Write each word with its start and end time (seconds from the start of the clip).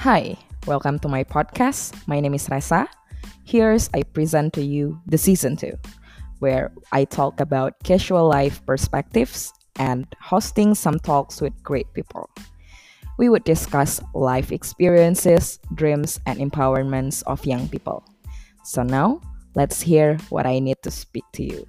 Hi, 0.00 0.34
welcome 0.66 0.98
to 1.00 1.08
my 1.08 1.24
podcast. 1.24 1.92
My 2.08 2.20
name 2.20 2.32
is 2.32 2.48
Resa. 2.48 2.88
Here's 3.44 3.90
I 3.92 4.02
present 4.02 4.54
to 4.54 4.64
you 4.64 4.98
the 5.04 5.18
season 5.18 5.56
2, 5.56 5.76
where 6.38 6.72
I 6.90 7.04
talk 7.04 7.38
about 7.38 7.74
casual 7.84 8.26
life 8.26 8.64
perspectives 8.64 9.52
and 9.76 10.06
hosting 10.18 10.74
some 10.74 10.98
talks 11.00 11.42
with 11.42 11.52
great 11.62 11.92
people. 11.92 12.30
We 13.18 13.28
would 13.28 13.44
discuss 13.44 14.00
life 14.14 14.52
experiences, 14.52 15.60
dreams, 15.74 16.18
and 16.24 16.38
empowerments 16.40 17.22
of 17.26 17.44
young 17.44 17.68
people. 17.68 18.02
So 18.64 18.82
now, 18.82 19.20
let's 19.54 19.82
hear 19.82 20.16
what 20.30 20.46
I 20.46 20.60
need 20.60 20.80
to 20.84 20.90
speak 20.90 21.24
to 21.34 21.44
you. 21.44 21.66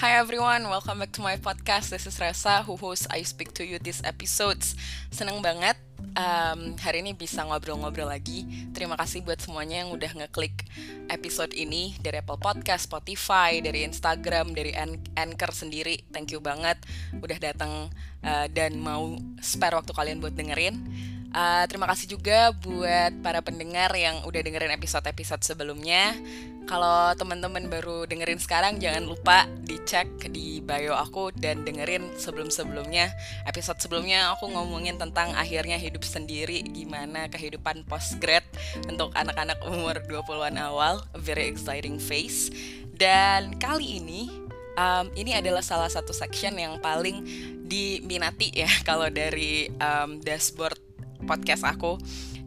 Hi 0.00 0.16
everyone, 0.16 0.64
welcome 0.64 1.04
back 1.04 1.12
to 1.12 1.20
my 1.20 1.36
podcast. 1.36 1.92
This 1.92 2.08
is 2.08 2.16
Resa, 2.16 2.64
who 2.64 2.80
hosts 2.80 3.04
I 3.12 3.20
Speak 3.20 3.52
to 3.60 3.68
You 3.68 3.76
this 3.76 4.00
episodes. 4.00 4.72
Seneng 5.12 5.44
banget 5.44 5.76
um, 6.16 6.72
hari 6.80 7.04
ini 7.04 7.12
bisa 7.12 7.44
ngobrol-ngobrol 7.44 8.08
lagi. 8.08 8.48
Terima 8.72 8.96
kasih 8.96 9.20
buat 9.20 9.44
semuanya 9.44 9.84
yang 9.84 9.92
udah 9.92 10.08
ngeklik 10.24 10.64
episode 11.12 11.52
ini 11.52 11.92
dari 12.00 12.24
Apple 12.24 12.40
Podcast, 12.40 12.88
Spotify, 12.88 13.60
dari 13.60 13.84
Instagram, 13.84 14.56
dari 14.56 14.72
An 14.72 14.96
Anchor 15.20 15.52
sendiri. 15.52 16.00
Thank 16.08 16.32
you 16.32 16.40
banget 16.40 16.80
udah 17.20 17.36
datang 17.36 17.92
uh, 18.24 18.48
dan 18.48 18.80
mau 18.80 19.20
spare 19.44 19.76
waktu 19.76 19.92
kalian 19.92 20.24
buat 20.24 20.32
dengerin. 20.32 20.80
Uh, 21.30 21.62
terima 21.70 21.86
kasih 21.86 22.10
juga 22.10 22.50
buat 22.58 23.14
para 23.22 23.38
pendengar 23.38 23.94
yang 23.94 24.18
udah 24.26 24.42
dengerin 24.42 24.74
episode-episode 24.74 25.46
sebelumnya. 25.46 26.18
Kalau 26.66 27.14
teman-teman 27.14 27.70
baru 27.70 28.02
dengerin 28.06 28.42
sekarang, 28.42 28.82
jangan 28.82 29.06
lupa 29.06 29.46
dicek 29.62 30.10
di 30.30 30.58
bio 30.58 30.94
aku 30.94 31.30
dan 31.34 31.62
dengerin 31.62 32.18
sebelum-sebelumnya. 32.18 33.14
Episode 33.46 33.78
sebelumnya 33.78 34.34
aku 34.34 34.50
ngomongin 34.50 34.98
tentang 34.98 35.30
akhirnya 35.34 35.78
hidup 35.78 36.02
sendiri, 36.02 36.66
gimana 36.66 37.30
kehidupan 37.30 37.86
post-grad 37.86 38.42
untuk 38.90 39.14
anak-anak 39.14 39.58
umur 39.66 40.02
20-an 40.10 40.58
awal. 40.58 41.02
A 41.14 41.18
very 41.22 41.46
exciting 41.46 41.98
phase. 42.02 42.50
Dan 42.90 43.54
kali 43.62 44.02
ini, 44.02 44.30
um, 44.74 45.06
ini 45.14 45.38
adalah 45.38 45.62
salah 45.62 45.90
satu 45.90 46.10
section 46.10 46.58
yang 46.58 46.78
paling 46.82 47.22
diminati 47.70 48.50
ya 48.50 48.70
kalau 48.88 49.06
dari 49.06 49.70
um, 49.78 50.18
dashboard 50.18 50.89
podcast 51.30 51.62
aku. 51.62 51.94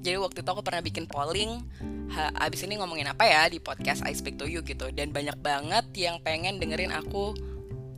Jadi 0.04 0.20
waktu 0.20 0.44
itu 0.44 0.50
aku 0.52 0.60
pernah 0.60 0.84
bikin 0.84 1.08
polling 1.08 1.64
ha, 2.12 2.28
abis 2.44 2.68
ini 2.68 2.76
ngomongin 2.76 3.08
apa 3.08 3.24
ya 3.24 3.48
di 3.48 3.64
podcast 3.64 4.04
I 4.04 4.12
Speak 4.12 4.36
to 4.36 4.44
You 4.44 4.60
gitu 4.68 4.92
dan 4.92 5.16
banyak 5.16 5.40
banget 5.40 5.88
yang 5.96 6.20
pengen 6.20 6.60
dengerin 6.60 6.92
aku 6.92 7.32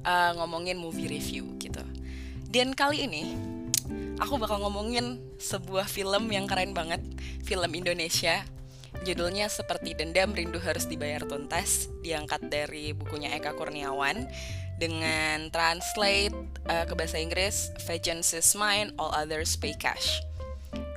uh, 0.05 0.31
ngomongin 0.37 0.77
movie 0.77 1.09
review 1.09 1.57
gitu. 1.57 1.81
Dan 2.53 2.77
kali 2.77 3.09
ini 3.09 3.33
aku 4.21 4.37
bakal 4.37 4.61
ngomongin 4.61 5.17
sebuah 5.41 5.89
film 5.89 6.29
yang 6.29 6.45
keren 6.45 6.77
banget, 6.77 7.01
film 7.41 7.73
Indonesia. 7.73 8.45
Judulnya 9.03 9.51
seperti 9.51 9.91
Dendam 9.91 10.31
Rindu 10.31 10.55
Harus 10.55 10.87
Dibayar 10.87 11.27
Tuntas, 11.27 11.91
diangkat 11.99 12.47
dari 12.47 12.95
bukunya 12.95 13.35
Eka 13.35 13.51
Kurniawan 13.51 14.23
dengan 14.79 15.51
translate 15.51 16.31
uh, 16.71 16.87
ke 16.87 16.93
bahasa 16.95 17.19
Inggris 17.19 17.75
Vengeance 17.83 18.31
is 18.31 18.55
mine, 18.55 18.95
all 18.95 19.11
others 19.11 19.59
pay 19.59 19.75
cash. 19.75 20.23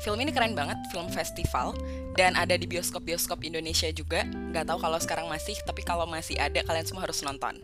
Film 0.03 0.19
ini 0.23 0.31
keren 0.31 0.55
banget, 0.55 0.79
film 0.95 1.11
festival 1.11 1.75
dan 2.15 2.39
ada 2.39 2.55
di 2.55 2.67
bioskop-bioskop 2.67 3.43
Indonesia 3.43 3.91
juga. 3.91 4.27
Gak 4.55 4.71
tahu 4.71 4.79
kalau 4.79 4.98
sekarang 5.03 5.27
masih, 5.27 5.59
tapi 5.67 5.83
kalau 5.83 6.07
masih 6.07 6.39
ada 6.39 6.62
kalian 6.62 6.87
semua 6.87 7.07
harus 7.07 7.19
nonton. 7.23 7.59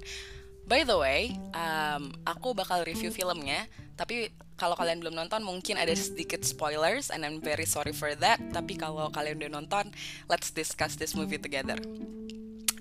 By 0.65 0.81
the 0.89 0.97
way, 0.97 1.37
um, 1.53 2.17
aku 2.25 2.57
bakal 2.57 2.81
review 2.89 3.13
filmnya, 3.13 3.69
tapi 4.01 4.33
kalau 4.57 4.73
kalian 4.79 5.03
belum 5.03 5.13
nonton 5.13 5.45
mungkin 5.45 5.77
ada 5.77 5.93
sedikit 5.93 6.41
spoilers 6.41 7.13
and 7.13 7.21
I'm 7.21 7.43
very 7.43 7.69
sorry 7.69 7.93
for 7.93 8.17
that. 8.25 8.41
Tapi 8.55 8.81
kalau 8.81 9.13
kalian 9.13 9.45
udah 9.45 9.61
nonton, 9.61 9.93
let's 10.31 10.49
discuss 10.49 10.97
this 10.97 11.13
movie 11.13 11.37
together. 11.37 11.77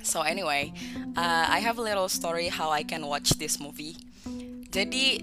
So 0.03 0.23
anyway, 0.23 0.71
uh, 1.15 1.47
I 1.51 1.59
have 1.63 1.79
a 1.79 1.83
little 1.83 2.07
story 2.07 2.47
how 2.47 2.71
I 2.71 2.87
can 2.87 3.03
watch 3.03 3.35
this 3.35 3.59
movie. 3.59 3.99
Jadi 4.71 5.19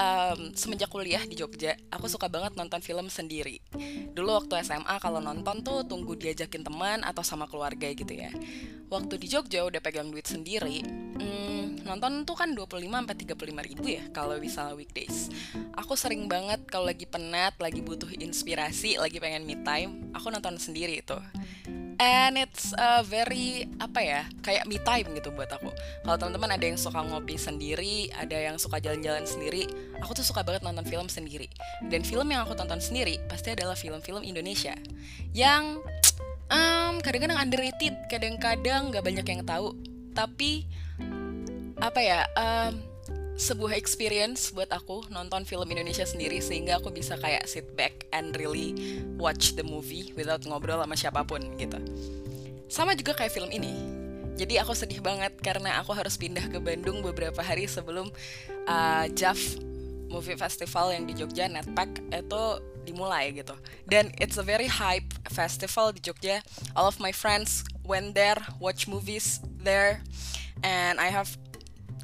um, 0.00 0.40
semenjak 0.56 0.88
kuliah 0.88 1.20
di 1.28 1.36
Jogja, 1.36 1.76
aku 1.92 2.08
suka 2.08 2.26
banget 2.32 2.56
nonton 2.56 2.80
film 2.80 3.12
sendiri. 3.12 3.60
Dulu 4.16 4.44
waktu 4.44 4.64
SMA 4.64 4.96
kalau 4.98 5.20
nonton 5.20 5.60
tuh 5.60 5.84
tunggu 5.84 6.16
diajakin 6.16 6.64
teman 6.64 7.04
atau 7.04 7.20
sama 7.20 7.44
keluarga 7.46 7.92
gitu 7.92 8.10
ya. 8.10 8.32
Waktu 8.88 9.20
di 9.20 9.26
Jogja 9.30 9.62
udah 9.62 9.78
pegang 9.78 10.08
duit 10.10 10.26
sendiri, 10.26 10.82
hmm, 11.20 11.86
nonton 11.86 12.24
tuh 12.26 12.34
kan 12.34 12.50
25 12.50 12.90
sampai 12.90 13.14
35 13.14 13.68
ribu 13.70 13.84
ya 13.86 14.02
kalau 14.10 14.34
misalnya 14.40 14.74
weekdays. 14.74 15.30
Aku 15.78 15.94
sering 15.94 16.26
banget 16.26 16.64
kalau 16.66 16.88
lagi 16.88 17.06
penat, 17.06 17.54
lagi 17.60 17.84
butuh 17.84 18.10
inspirasi, 18.18 18.98
lagi 18.98 19.22
pengen 19.22 19.46
me 19.46 19.54
time, 19.62 20.10
aku 20.16 20.32
nonton 20.32 20.58
sendiri 20.58 21.04
tuh 21.04 21.22
and 22.00 22.40
it's 22.40 22.72
a 22.80 23.04
very 23.04 23.68
apa 23.76 24.00
ya 24.00 24.20
kayak 24.40 24.64
me 24.64 24.80
time 24.80 25.12
gitu 25.12 25.28
buat 25.36 25.52
aku. 25.52 25.68
Kalau 26.02 26.16
teman-teman 26.16 26.56
ada 26.56 26.64
yang 26.64 26.80
suka 26.80 27.04
ngopi 27.04 27.36
sendiri 27.36 28.08
ada 28.16 28.34
yang 28.34 28.56
suka 28.56 28.80
jalan-jalan 28.80 29.28
sendiri 29.28 29.68
aku 30.00 30.16
tuh 30.16 30.24
suka 30.24 30.40
banget 30.40 30.64
nonton 30.64 30.88
film 30.88 31.06
sendiri. 31.12 31.46
Dan 31.92 32.00
film 32.00 32.32
yang 32.32 32.48
aku 32.48 32.56
tonton 32.56 32.80
sendiri 32.80 33.20
pasti 33.28 33.52
adalah 33.52 33.76
film-film 33.76 34.24
Indonesia 34.24 34.72
yang 35.36 35.76
um, 36.48 36.94
kadang-kadang 37.04 37.36
underrated 37.36 37.94
kadang-kadang 38.08 38.88
nggak 38.88 39.04
banyak 39.04 39.26
yang 39.28 39.44
tahu. 39.44 39.76
Tapi 40.16 40.64
apa 41.80 42.00
ya 42.00 42.24
um, 42.36 42.89
sebuah 43.40 43.72
experience 43.72 44.52
buat 44.52 44.68
aku 44.68 45.08
nonton 45.08 45.48
film 45.48 45.64
Indonesia 45.72 46.04
sendiri 46.04 46.44
sehingga 46.44 46.76
aku 46.76 46.92
bisa 46.92 47.16
kayak 47.16 47.48
sit 47.48 47.64
back 47.72 48.04
and 48.12 48.36
really 48.36 48.76
watch 49.16 49.56
the 49.56 49.64
movie 49.64 50.12
without 50.12 50.44
ngobrol 50.44 50.76
sama 50.84 50.92
siapa 50.92 51.24
pun 51.24 51.40
gitu. 51.56 51.80
Sama 52.68 52.92
juga 52.92 53.16
kayak 53.16 53.32
film 53.32 53.48
ini. 53.48 53.72
Jadi 54.36 54.60
aku 54.60 54.76
sedih 54.76 55.00
banget 55.00 55.32
karena 55.40 55.80
aku 55.80 55.96
harus 55.96 56.20
pindah 56.20 56.52
ke 56.52 56.60
Bandung 56.60 57.00
beberapa 57.00 57.40
hari 57.40 57.64
sebelum 57.64 58.12
uh, 58.68 59.08
JAF 59.16 59.56
Movie 60.12 60.36
Festival 60.36 60.92
yang 60.92 61.08
di 61.08 61.16
Jogja 61.16 61.48
Netpack 61.48 61.96
itu 62.12 62.42
dimulai 62.84 63.32
gitu. 63.32 63.56
Dan 63.88 64.12
it's 64.20 64.36
a 64.36 64.44
very 64.44 64.68
hype 64.68 65.08
festival 65.32 65.96
di 65.96 66.04
Jogja. 66.04 66.44
All 66.76 66.84
of 66.84 67.00
my 67.00 67.12
friends 67.12 67.64
went 67.88 68.12
there, 68.12 68.36
watch 68.60 68.84
movies 68.84 69.40
there, 69.60 70.04
and 70.60 71.00
I 71.00 71.08
have 71.08 71.39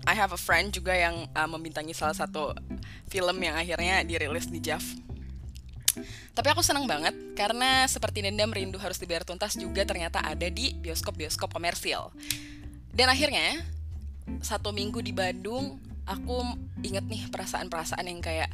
I 0.06 0.14
have 0.14 0.30
a 0.30 0.38
friend 0.38 0.70
juga 0.70 0.94
yang 0.94 1.26
uh, 1.34 1.50
membintangi 1.50 1.90
salah 1.90 2.14
satu 2.14 2.54
film 3.10 3.36
yang 3.42 3.58
akhirnya 3.58 4.06
dirilis 4.06 4.46
di 4.46 4.62
JAV. 4.62 4.82
Tapi 6.36 6.48
aku 6.52 6.60
senang 6.60 6.84
banget 6.84 7.16
karena 7.34 7.88
seperti 7.88 8.22
Dendam 8.22 8.52
Rindu 8.52 8.76
Harus 8.76 9.00
Dibayar 9.00 9.24
Tuntas 9.24 9.56
juga 9.56 9.82
ternyata 9.82 10.20
ada 10.20 10.46
di 10.46 10.76
bioskop-bioskop 10.78 11.50
komersil. 11.50 12.12
Dan 12.92 13.10
akhirnya 13.10 13.64
satu 14.44 14.70
minggu 14.70 15.00
di 15.02 15.10
Bandung 15.10 15.80
aku 16.06 16.38
inget 16.86 17.02
nih 17.02 17.26
perasaan-perasaan 17.34 18.06
yang 18.06 18.22
kayak 18.22 18.50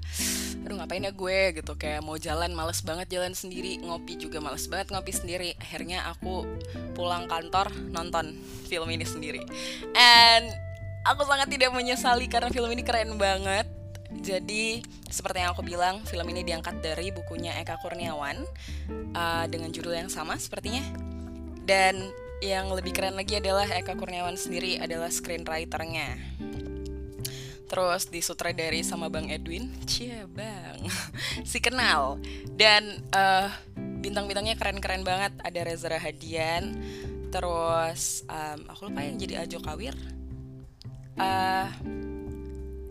aduh 0.65 0.79
ngapain 0.79 1.05
ya 1.05 1.12
gue 1.12 1.39
gitu 1.59 1.75
kayak 1.77 2.01
mau 2.01 2.17
jalan 2.17 2.55
males 2.55 2.81
banget 2.81 3.19
jalan 3.19 3.37
sendiri 3.37 3.83
ngopi 3.83 4.17
juga 4.17 4.41
males 4.41 4.65
banget 4.71 4.95
ngopi 4.95 5.12
sendiri 5.12 5.49
akhirnya 5.59 6.07
aku 6.07 6.49
pulang 6.97 7.29
kantor 7.29 7.69
nonton 7.93 8.39
film 8.71 8.89
ini 8.89 9.05
sendiri 9.05 9.43
and 9.93 10.49
aku 11.03 11.23
sangat 11.27 11.51
tidak 11.51 11.71
menyesali 11.75 12.27
karena 12.31 12.49
film 12.51 12.71
ini 12.71 12.83
keren 12.87 13.19
banget. 13.19 13.67
Jadi 14.13 14.85
seperti 15.09 15.43
yang 15.43 15.57
aku 15.57 15.65
bilang, 15.65 16.05
film 16.05 16.29
ini 16.31 16.45
diangkat 16.45 16.85
dari 16.85 17.11
bukunya 17.11 17.57
Eka 17.59 17.81
Kurniawan 17.81 18.45
uh, 19.17 19.45
dengan 19.49 19.73
judul 19.73 19.97
yang 19.97 20.12
sama 20.12 20.37
sepertinya. 20.37 20.85
Dan 21.62 22.12
yang 22.43 22.71
lebih 22.75 22.93
keren 22.93 23.17
lagi 23.17 23.38
adalah 23.41 23.67
Eka 23.67 23.97
Kurniawan 23.97 24.37
sendiri 24.37 24.79
adalah 24.79 25.09
screenwriternya. 25.09 26.19
Terus 27.73 28.05
disutradari 28.12 28.85
sama 28.85 29.09
Bang 29.09 29.32
Edwin, 29.32 29.73
cia 29.88 30.29
bang, 30.29 30.76
si 31.49 31.56
kenal. 31.56 32.21
Dan 32.53 33.00
uh, 33.17 33.49
bintang-bintangnya 34.05 34.61
keren-keren 34.61 35.09
banget. 35.09 35.32
Ada 35.41 35.61
Reza 35.65 35.88
Rahadian, 35.88 36.76
terus 37.32 38.29
um, 38.29 38.69
aku 38.69 38.93
lupa 38.93 39.00
yang 39.00 39.17
jadi 39.17 39.49
Ajo 39.49 39.56
Kawir, 39.65 39.97
uh, 41.19 41.69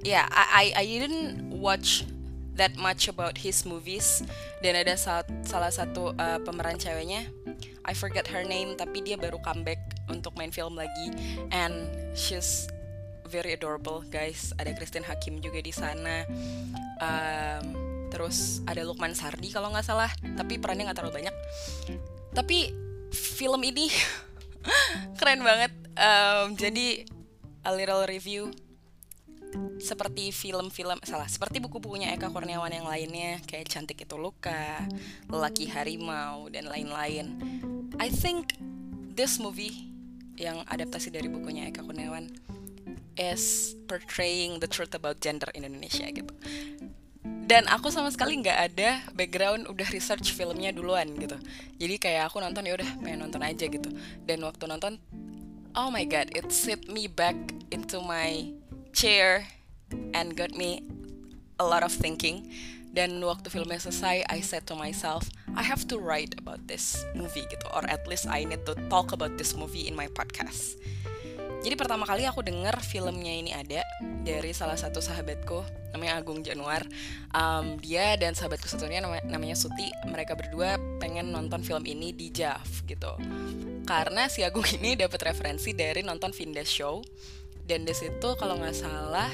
yeah 0.02 0.26
I 0.30 0.74
I 0.76 0.86
didn't 0.86 1.50
watch 1.54 2.06
that 2.56 2.76
much 2.76 3.08
about 3.08 3.40
his 3.40 3.64
movies. 3.64 4.24
Dan 4.60 4.76
ada 4.76 4.94
saat, 5.00 5.26
salah 5.42 5.72
satu 5.72 6.12
uh, 6.16 6.40
pemeran 6.44 6.78
ceweknya. 6.78 7.26
I 7.82 7.94
forget 7.98 8.30
her 8.30 8.46
name 8.46 8.78
tapi 8.78 9.02
dia 9.02 9.18
baru 9.18 9.42
comeback 9.42 9.80
untuk 10.12 10.36
main 10.38 10.52
film 10.52 10.78
lagi. 10.78 11.10
And 11.50 11.90
she's 12.14 12.68
very 13.26 13.56
adorable 13.56 14.04
guys. 14.12 14.52
Ada 14.60 14.76
Christine 14.76 15.08
Hakim 15.08 15.40
juga 15.40 15.64
di 15.64 15.74
sana. 15.74 16.28
Um, 17.02 17.66
terus 18.12 18.60
ada 18.68 18.84
Lukman 18.84 19.16
Sardi 19.16 19.50
kalau 19.56 19.72
nggak 19.72 19.88
salah 19.88 20.12
tapi 20.36 20.60
perannya 20.60 20.92
nggak 20.92 21.00
terlalu 21.00 21.26
banyak. 21.26 21.36
Tapi 22.36 22.76
film 23.10 23.62
ini 23.64 23.88
keren 25.20 25.42
banget. 25.42 25.72
Um, 25.98 26.54
jadi 26.56 27.08
a 27.66 27.72
little 27.74 28.04
review 28.06 28.50
seperti 29.82 30.32
film-film 30.32 31.04
salah 31.04 31.28
seperti 31.28 31.60
buku-bukunya 31.60 32.16
Eka 32.16 32.32
Kurniawan 32.32 32.72
yang 32.72 32.88
lainnya 32.88 33.44
kayak 33.44 33.68
Cantik 33.68 34.00
Itu 34.00 34.16
Luka, 34.16 34.88
Lelaki 35.28 35.68
Harimau 35.68 36.48
dan 36.48 36.72
lain-lain. 36.72 37.36
I 38.00 38.08
think 38.08 38.56
this 39.12 39.42
movie 39.42 39.92
yang 40.40 40.64
adaptasi 40.72 41.12
dari 41.12 41.28
bukunya 41.28 41.68
Eka 41.68 41.84
Kurniawan 41.84 42.32
is 43.20 43.76
portraying 43.92 44.64
the 44.64 44.70
truth 44.70 44.96
about 44.96 45.20
gender 45.20 45.52
in 45.52 45.68
Indonesia 45.68 46.08
gitu. 46.08 46.32
Dan 47.52 47.68
aku 47.68 47.92
sama 47.92 48.08
sekali 48.08 48.40
nggak 48.40 48.60
ada 48.72 49.04
background 49.12 49.68
udah 49.68 49.88
research 49.92 50.32
filmnya 50.32 50.72
duluan 50.72 51.12
gitu. 51.20 51.36
Jadi 51.76 52.00
kayak 52.00 52.32
aku 52.32 52.40
nonton 52.40 52.64
ya 52.64 52.80
udah 52.80 52.90
pengen 53.04 53.28
nonton 53.28 53.44
aja 53.44 53.68
gitu. 53.68 53.92
Dan 54.24 54.48
waktu 54.48 54.72
nonton, 54.72 54.96
oh 55.76 55.92
my 55.92 56.04
god, 56.04 56.32
it 56.36 56.52
set 56.52 56.88
me 56.88 57.08
back 57.08 57.36
into 57.72 58.02
my 58.02 58.52
chair 58.94 59.48
and 60.14 60.36
got 60.36 60.52
me 60.52 60.84
a 61.60 61.66
lot 61.66 61.84
of 61.84 61.92
thinking. 61.92 62.52
Dan 62.92 63.24
waktu 63.24 63.48
filmnya 63.48 63.80
selesai, 63.80 64.28
I 64.28 64.44
said 64.44 64.68
to 64.68 64.76
myself, 64.76 65.32
I 65.56 65.64
have 65.64 65.88
to 65.88 65.96
write 65.96 66.36
about 66.36 66.68
this 66.68 67.08
movie 67.16 67.48
gitu, 67.48 67.64
or 67.72 67.88
at 67.88 68.04
least 68.04 68.28
I 68.28 68.44
need 68.44 68.68
to 68.68 68.76
talk 68.92 69.16
about 69.16 69.40
this 69.40 69.56
movie 69.56 69.88
in 69.88 69.96
my 69.96 70.12
podcast. 70.12 70.76
Jadi 71.62 71.78
pertama 71.78 72.10
kali 72.10 72.26
aku 72.26 72.42
denger 72.42 72.74
filmnya 72.82 73.34
ini 73.38 73.54
ada 73.54 73.86
dari 74.26 74.50
salah 74.50 74.74
satu 74.74 74.98
sahabatku 74.98 75.62
namanya 75.94 76.18
Agung 76.18 76.42
Januar. 76.42 76.82
Um, 77.32 77.78
dia 77.78 78.18
dan 78.18 78.34
sahabatku 78.34 78.66
satunya 78.66 78.98
namanya, 79.04 79.54
Suti. 79.54 79.94
Mereka 80.10 80.34
berdua 80.34 80.82
pengen 80.98 81.30
nonton 81.30 81.62
film 81.62 81.86
ini 81.86 82.18
di 82.18 82.34
JAV 82.34 82.90
gitu. 82.90 83.14
Karena 83.86 84.26
si 84.26 84.42
Agung 84.42 84.66
ini 84.82 84.98
dapat 84.98 85.22
referensi 85.22 85.78
dari 85.78 86.02
nonton 86.02 86.34
Vinda 86.34 86.66
Show 86.66 87.06
dan 87.66 87.86
di 87.86 87.94
situ 87.94 88.36
kalau 88.36 88.58
nggak 88.58 88.76
salah 88.76 89.32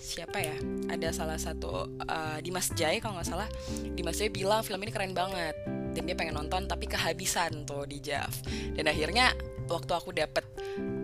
siapa 0.00 0.40
ya 0.40 0.56
ada 0.88 1.12
salah 1.12 1.36
satu 1.36 2.00
uh, 2.08 2.38
Dimas 2.40 2.72
Jai 2.72 3.04
kalau 3.04 3.20
nggak 3.20 3.28
salah 3.28 3.48
Dimas 3.92 4.16
Jai 4.16 4.32
bilang 4.32 4.64
film 4.64 4.80
ini 4.80 4.88
keren 4.88 5.12
banget 5.12 5.52
dan 5.92 6.02
dia 6.08 6.16
pengen 6.16 6.40
nonton 6.40 6.64
tapi 6.64 6.88
kehabisan 6.88 7.68
tuh 7.68 7.84
di 7.84 8.00
JAV 8.00 8.32
dan 8.80 8.88
akhirnya 8.88 9.36
waktu 9.70 9.92
aku 9.94 10.10
dapet 10.10 10.42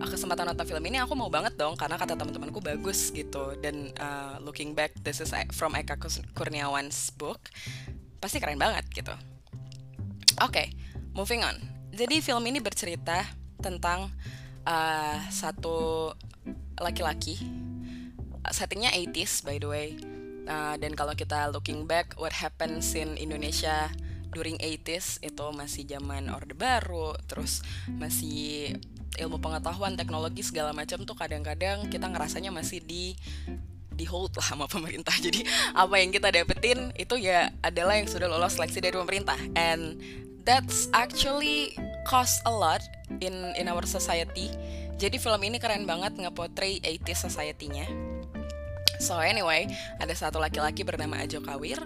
uh, 0.03 0.07
kesempatan 0.07 0.51
nonton 0.51 0.67
film 0.67 0.83
ini 0.83 0.99
aku 0.99 1.15
mau 1.15 1.31
banget 1.31 1.55
dong 1.55 1.79
karena 1.79 1.95
kata 1.95 2.19
teman-temanku 2.19 2.59
bagus 2.59 3.09
gitu. 3.15 3.55
Dan 3.63 3.95
uh, 3.97 4.37
looking 4.43 4.75
back 4.75 4.91
this 5.01 5.23
is 5.23 5.31
from 5.55 5.73
Eka 5.73 5.95
Kurniawan's 6.35 7.15
book 7.15 7.39
pasti 8.19 8.43
keren 8.43 8.59
banget 8.59 8.83
gitu. 8.91 9.15
Oke 10.43 10.51
okay, 10.51 10.67
moving 11.15 11.41
on. 11.41 11.57
Jadi 11.95 12.21
film 12.21 12.45
ini 12.45 12.61
bercerita 12.61 13.25
tentang 13.57 14.11
uh, 14.67 15.17
satu 15.31 16.11
laki-laki. 16.77 17.41
Settingnya 18.47 18.93
80s 18.93 19.41
by 19.41 19.57
the 19.57 19.69
way. 19.69 19.87
Uh, 20.47 20.79
dan 20.79 20.95
kalau 20.95 21.11
kita 21.11 21.51
looking 21.51 21.83
back 21.83 22.15
what 22.15 22.31
happens 22.31 22.95
in 22.95 23.19
Indonesia 23.19 23.91
during 24.31 24.59
80s 24.59 25.23
itu 25.23 25.45
masih 25.55 25.83
zaman 25.87 26.29
orde 26.31 26.53
baru 26.53 27.15
terus 27.27 27.63
masih 27.87 28.75
ilmu 29.17 29.41
pengetahuan 29.41 29.95
teknologi 29.95 30.43
segala 30.45 30.75
macam 30.75 31.01
tuh 31.07 31.17
kadang-kadang 31.17 31.87
kita 31.89 32.05
ngerasanya 32.11 32.53
masih 32.53 32.83
di 32.83 33.17
di 33.97 34.05
hold 34.05 34.29
lah 34.37 34.45
sama 34.45 34.69
pemerintah 34.69 35.15
jadi 35.25 35.41
apa 35.73 35.95
yang 35.97 36.13
kita 36.13 36.29
dapetin 36.29 36.93
itu 36.99 37.17
ya 37.17 37.49
adalah 37.65 37.97
yang 37.97 38.05
sudah 38.05 38.29
lolos 38.29 38.55
seleksi 38.59 38.83
dari 38.83 38.93
pemerintah 38.93 39.39
and 39.57 39.97
that's 40.45 40.87
actually 40.93 41.73
cost 42.05 42.39
a 42.45 42.53
lot 42.53 42.83
in 43.19 43.33
in 43.57 43.65
our 43.65 43.83
society 43.83 44.53
jadi 44.97 45.21
film 45.21 45.37
ini 45.45 45.61
keren 45.61 45.85
banget 45.85 46.17
nge-portray 46.17 46.81
80s 46.81 47.29
society-nya. 47.29 47.85
So 48.97 49.21
anyway, 49.21 49.69
ada 50.01 50.09
satu 50.17 50.41
laki-laki 50.41 50.81
bernama 50.81 51.21
Ajo 51.21 51.37
Kawir. 51.37 51.77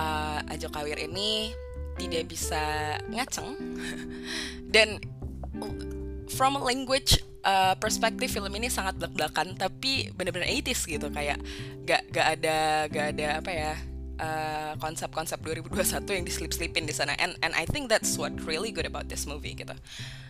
Uh, 0.00 0.40
Ajo 0.48 0.72
Kawir 0.72 0.96
ini 0.96 1.52
tidak 1.98 2.30
bisa 2.30 2.96
ngaceng. 3.10 3.58
Dan 4.74 5.02
from 6.30 6.56
a 6.56 6.62
language 6.62 7.18
uh, 7.42 7.74
perspektif 7.76 8.36
film 8.38 8.52
ini 8.54 8.70
sangat 8.70 8.96
belak-belakan 9.00 9.58
tapi 9.58 10.12
bener-bener 10.14 10.46
80s 10.46 10.86
gitu 10.86 11.08
kayak 11.10 11.40
gak 11.82 12.06
gak 12.14 12.26
ada 12.38 12.86
gak 12.86 13.06
ada 13.16 13.26
apa 13.42 13.50
ya 13.50 13.74
uh, 14.20 14.72
konsep-konsep 14.78 15.40
2021 15.42 16.16
yang 16.20 16.24
diselip-selipin 16.26 16.84
di 16.84 16.94
sana. 16.94 17.14
And 17.18 17.38
and 17.40 17.54
I 17.54 17.64
think 17.64 17.88
that's 17.88 18.18
what 18.18 18.34
really 18.44 18.74
good 18.74 18.86
about 18.86 19.08
this 19.08 19.24
movie 19.24 19.56
gitu. 19.56 19.74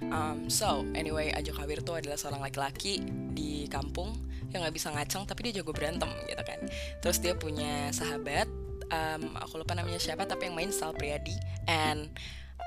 Um, 0.09 0.47
so 0.49 0.87
anyway 0.95 1.35
Ajo 1.35 1.53
Kawir 1.57 1.83
tuh 1.83 1.99
adalah 1.99 2.17
seorang 2.21 2.41
laki-laki 2.45 3.03
di 3.35 3.67
kampung 3.69 4.15
yang 4.49 4.65
nggak 4.65 4.77
bisa 4.81 4.89
ngaceng 4.89 5.29
tapi 5.29 5.51
dia 5.51 5.61
jago 5.61 5.75
berantem 5.75 6.09
gitu 6.29 6.43
kan. 6.45 6.61
Terus 7.03 7.19
dia 7.21 7.35
punya 7.37 7.91
sahabat 7.93 8.49
um, 8.93 9.37
aku 9.39 9.61
lupa 9.63 9.77
namanya 9.77 10.01
siapa 10.01 10.25
tapi 10.25 10.49
yang 10.49 10.57
main 10.57 10.73
Sal 10.73 10.93
Priadi 10.97 11.37
and 11.69 12.09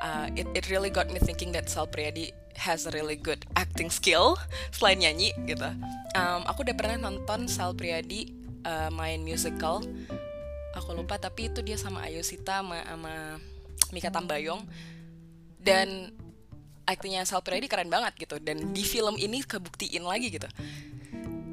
uh, 0.02 0.28
it 0.38 0.48
it 0.54 0.66
really 0.70 0.90
got 0.90 1.10
me 1.10 1.20
thinking 1.22 1.54
that 1.54 1.70
Sal 1.70 1.86
Priadi 1.90 2.34
has 2.58 2.86
a 2.86 2.92
really 2.92 3.16
good 3.16 3.46
acting 3.56 3.90
skill 3.90 4.38
selain 4.76 5.02
nyanyi 5.02 5.34
gitu. 5.48 5.70
Um, 6.18 6.44
aku 6.46 6.68
udah 6.68 6.76
pernah 6.76 7.10
nonton 7.10 7.48
Sal 7.48 7.74
Priadi 7.74 8.32
uh, 8.66 8.90
main 8.94 9.22
musical. 9.24 9.82
Aku 10.78 10.96
lupa 10.96 11.20
tapi 11.20 11.52
itu 11.52 11.60
dia 11.60 11.76
sama 11.76 12.08
Ayu 12.08 12.24
Sita 12.24 12.64
sama, 12.64 12.80
sama 12.88 13.14
Mika 13.92 14.08
Tambayong. 14.08 14.64
Dan 15.62 16.16
aktingnya 16.88 17.28
Sal 17.28 17.44
Predi 17.44 17.68
keren 17.68 17.92
banget 17.92 18.16
gitu. 18.18 18.40
Dan 18.40 18.72
di 18.72 18.84
film 18.88 19.20
ini 19.20 19.44
kebuktiin 19.44 20.04
lagi 20.08 20.32
gitu 20.32 20.48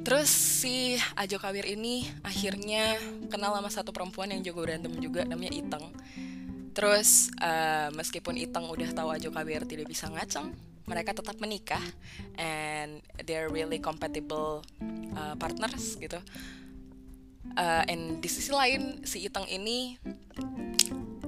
terus 0.09 0.33
si 0.33 0.97
Ajo 1.13 1.37
Kawir 1.37 1.69
ini 1.69 2.01
akhirnya 2.25 2.97
kenal 3.29 3.53
sama 3.53 3.69
satu 3.69 3.93
perempuan 3.93 4.33
yang 4.33 4.41
jago 4.41 4.65
berantem 4.65 4.89
juga 4.97 5.21
namanya 5.21 5.53
Iteng. 5.53 5.85
Terus 6.73 7.29
uh, 7.37 7.93
meskipun 7.93 8.33
Iteng 8.41 8.65
udah 8.73 8.89
tahu 8.89 9.13
Ajo 9.13 9.29
Kawir 9.29 9.69
tidak 9.69 9.85
bisa 9.85 10.09
ngaceng 10.09 10.49
mereka 10.89 11.13
tetap 11.13 11.37
menikah 11.37 11.85
and 12.41 13.05
they're 13.29 13.53
really 13.53 13.77
compatible 13.77 14.65
uh, 15.13 15.37
partners 15.37 15.93
gitu. 16.01 16.17
Uh, 17.53 17.85
and 17.85 18.17
di 18.17 18.29
sisi 18.33 18.49
lain 18.49 19.05
si 19.05 19.29
Iteng 19.29 19.45
ini 19.45 20.01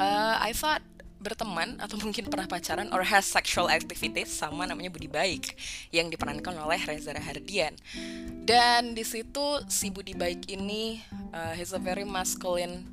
uh, 0.02 0.42
I 0.42 0.58
thought 0.58 0.82
berteman 1.22 1.78
atau 1.78 2.02
mungkin 2.02 2.28
pernah 2.28 2.50
pacaran 2.50 2.90
or 2.92 3.06
has 3.06 3.30
sexual 3.30 3.70
activities 3.70 4.34
sama 4.34 4.66
namanya 4.66 4.90
Budi 4.90 5.06
Baik 5.08 5.54
yang 5.94 6.10
diperankan 6.10 6.58
oleh 6.58 6.82
Reza 6.82 7.14
Rahardian. 7.14 7.78
Dan 8.42 8.98
di 8.98 9.06
situ 9.06 9.62
si 9.70 9.94
Budi 9.94 10.18
Baik 10.18 10.50
ini 10.50 11.00
uh, 11.32 11.54
he's 11.54 11.72
a 11.72 11.80
very 11.80 12.04
masculine 12.04 12.84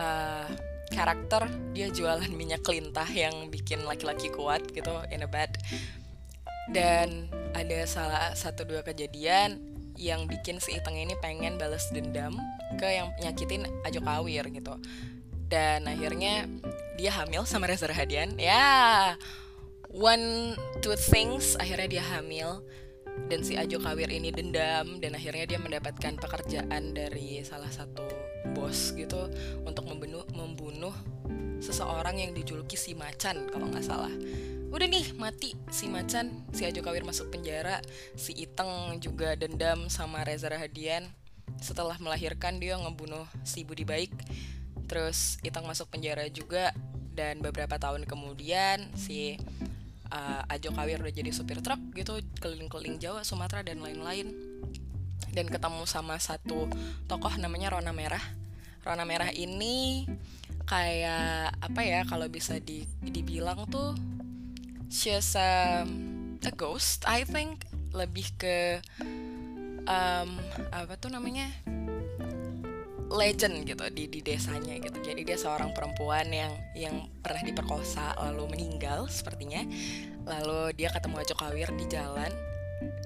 uh, 0.00 0.48
karakter. 0.90 1.46
Dia 1.76 1.92
jualan 1.92 2.32
minyak 2.32 2.64
lintah 2.64 3.06
yang 3.12 3.52
bikin 3.52 3.84
laki-laki 3.84 4.32
kuat 4.32 4.64
gitu 4.72 5.04
in 5.12 5.22
a 5.22 5.28
bed 5.28 5.54
dan 6.70 7.26
ada 7.52 7.82
salah 7.84 8.30
satu 8.38 8.62
dua 8.62 8.80
kejadian 8.86 9.58
yang 9.98 10.24
bikin 10.30 10.62
si 10.62 10.72
Iteng 10.78 10.96
ini 10.96 11.12
pengen 11.18 11.58
balas 11.58 11.90
dendam 11.92 12.38
ke 12.78 12.88
yang 12.88 13.12
nyakitin 13.20 13.66
Ajo 13.84 14.00
Kawir 14.00 14.48
gitu 14.48 14.78
dan 15.50 15.90
akhirnya 15.90 16.46
dia 16.94 17.10
hamil 17.10 17.42
sama 17.44 17.66
Reza 17.66 17.90
Rahadian. 17.90 18.38
Ya 18.38 19.18
one 19.90 20.54
two 20.78 20.94
things 20.94 21.58
akhirnya 21.58 22.00
dia 22.00 22.04
hamil. 22.16 22.62
Dan 23.26 23.44
si 23.44 23.58
Ajo 23.58 23.82
Kawir 23.82 24.08
ini 24.08 24.32
dendam 24.32 25.02
dan 25.02 25.12
akhirnya 25.12 25.44
dia 25.44 25.58
mendapatkan 25.60 26.16
pekerjaan 26.16 26.94
dari 26.94 27.42
salah 27.44 27.68
satu 27.68 28.06
bos 28.56 28.96
gitu 28.96 29.28
untuk 29.66 29.84
membunuh 29.84 30.24
membunuh 30.32 30.94
seseorang 31.60 32.16
yang 32.16 32.32
dijuluki 32.32 32.78
si 32.78 32.96
Macan 32.96 33.50
kalau 33.50 33.68
nggak 33.68 33.84
salah. 33.84 34.14
Udah 34.70 34.86
nih 34.86 35.12
mati 35.18 35.58
si 35.68 35.90
Macan. 35.90 36.46
Si 36.54 36.62
Ajo 36.64 36.80
Kawir 36.80 37.02
masuk 37.02 37.28
penjara 37.34 37.82
si 38.14 38.32
Iteng 38.38 39.02
juga 39.02 39.34
dendam 39.34 39.90
sama 39.90 40.22
Reza 40.22 40.48
Rahadian. 40.48 41.04
Setelah 41.58 41.98
melahirkan 41.98 42.62
dia 42.62 42.78
ngebunuh 42.78 43.26
si 43.42 43.66
Budi 43.66 43.82
Baik 43.84 44.14
terus 44.90 45.38
Iteng 45.46 45.70
masuk 45.70 45.86
penjara 45.86 46.26
juga 46.26 46.74
dan 47.14 47.38
beberapa 47.38 47.78
tahun 47.78 48.10
kemudian 48.10 48.90
si 48.98 49.38
uh, 50.10 50.42
Ajo 50.50 50.74
Kawir 50.74 50.98
udah 50.98 51.14
jadi 51.14 51.30
supir 51.30 51.62
truk 51.62 51.78
gitu 51.94 52.18
keliling-keliling 52.42 52.98
Jawa 52.98 53.22
Sumatera 53.22 53.62
dan 53.62 53.78
lain-lain. 53.78 54.34
Dan 55.30 55.46
ketemu 55.46 55.86
sama 55.86 56.18
satu 56.18 56.66
tokoh 57.06 57.38
namanya 57.38 57.70
Rona 57.70 57.94
Merah. 57.94 58.22
Rona 58.82 59.06
Merah 59.06 59.30
ini 59.30 60.10
kayak 60.66 61.54
apa 61.62 61.80
ya 61.86 62.02
kalau 62.02 62.26
bisa 62.26 62.58
di, 62.58 62.82
dibilang 62.98 63.66
tuh 63.70 63.94
she's 64.90 65.38
um, 65.38 66.34
a 66.42 66.50
ghost 66.50 67.06
I 67.06 67.22
think. 67.22 67.62
Lebih 67.90 68.26
ke 68.38 68.58
um, 69.86 70.30
apa 70.70 70.94
tuh 70.98 71.10
namanya 71.10 71.46
legend 73.10 73.66
gitu 73.66 73.82
di 73.90 74.06
di 74.06 74.22
desanya 74.22 74.78
gitu 74.78 75.02
jadi 75.02 75.20
dia 75.26 75.38
seorang 75.38 75.74
perempuan 75.74 76.30
yang 76.30 76.54
yang 76.78 77.10
pernah 77.18 77.42
diperkosa 77.42 78.14
lalu 78.22 78.54
meninggal 78.54 79.10
sepertinya 79.10 79.66
lalu 80.24 80.70
dia 80.78 80.94
ketemu 80.94 81.18
Ajo 81.18 81.34
Kawir 81.34 81.68
di 81.74 81.86
jalan 81.90 82.30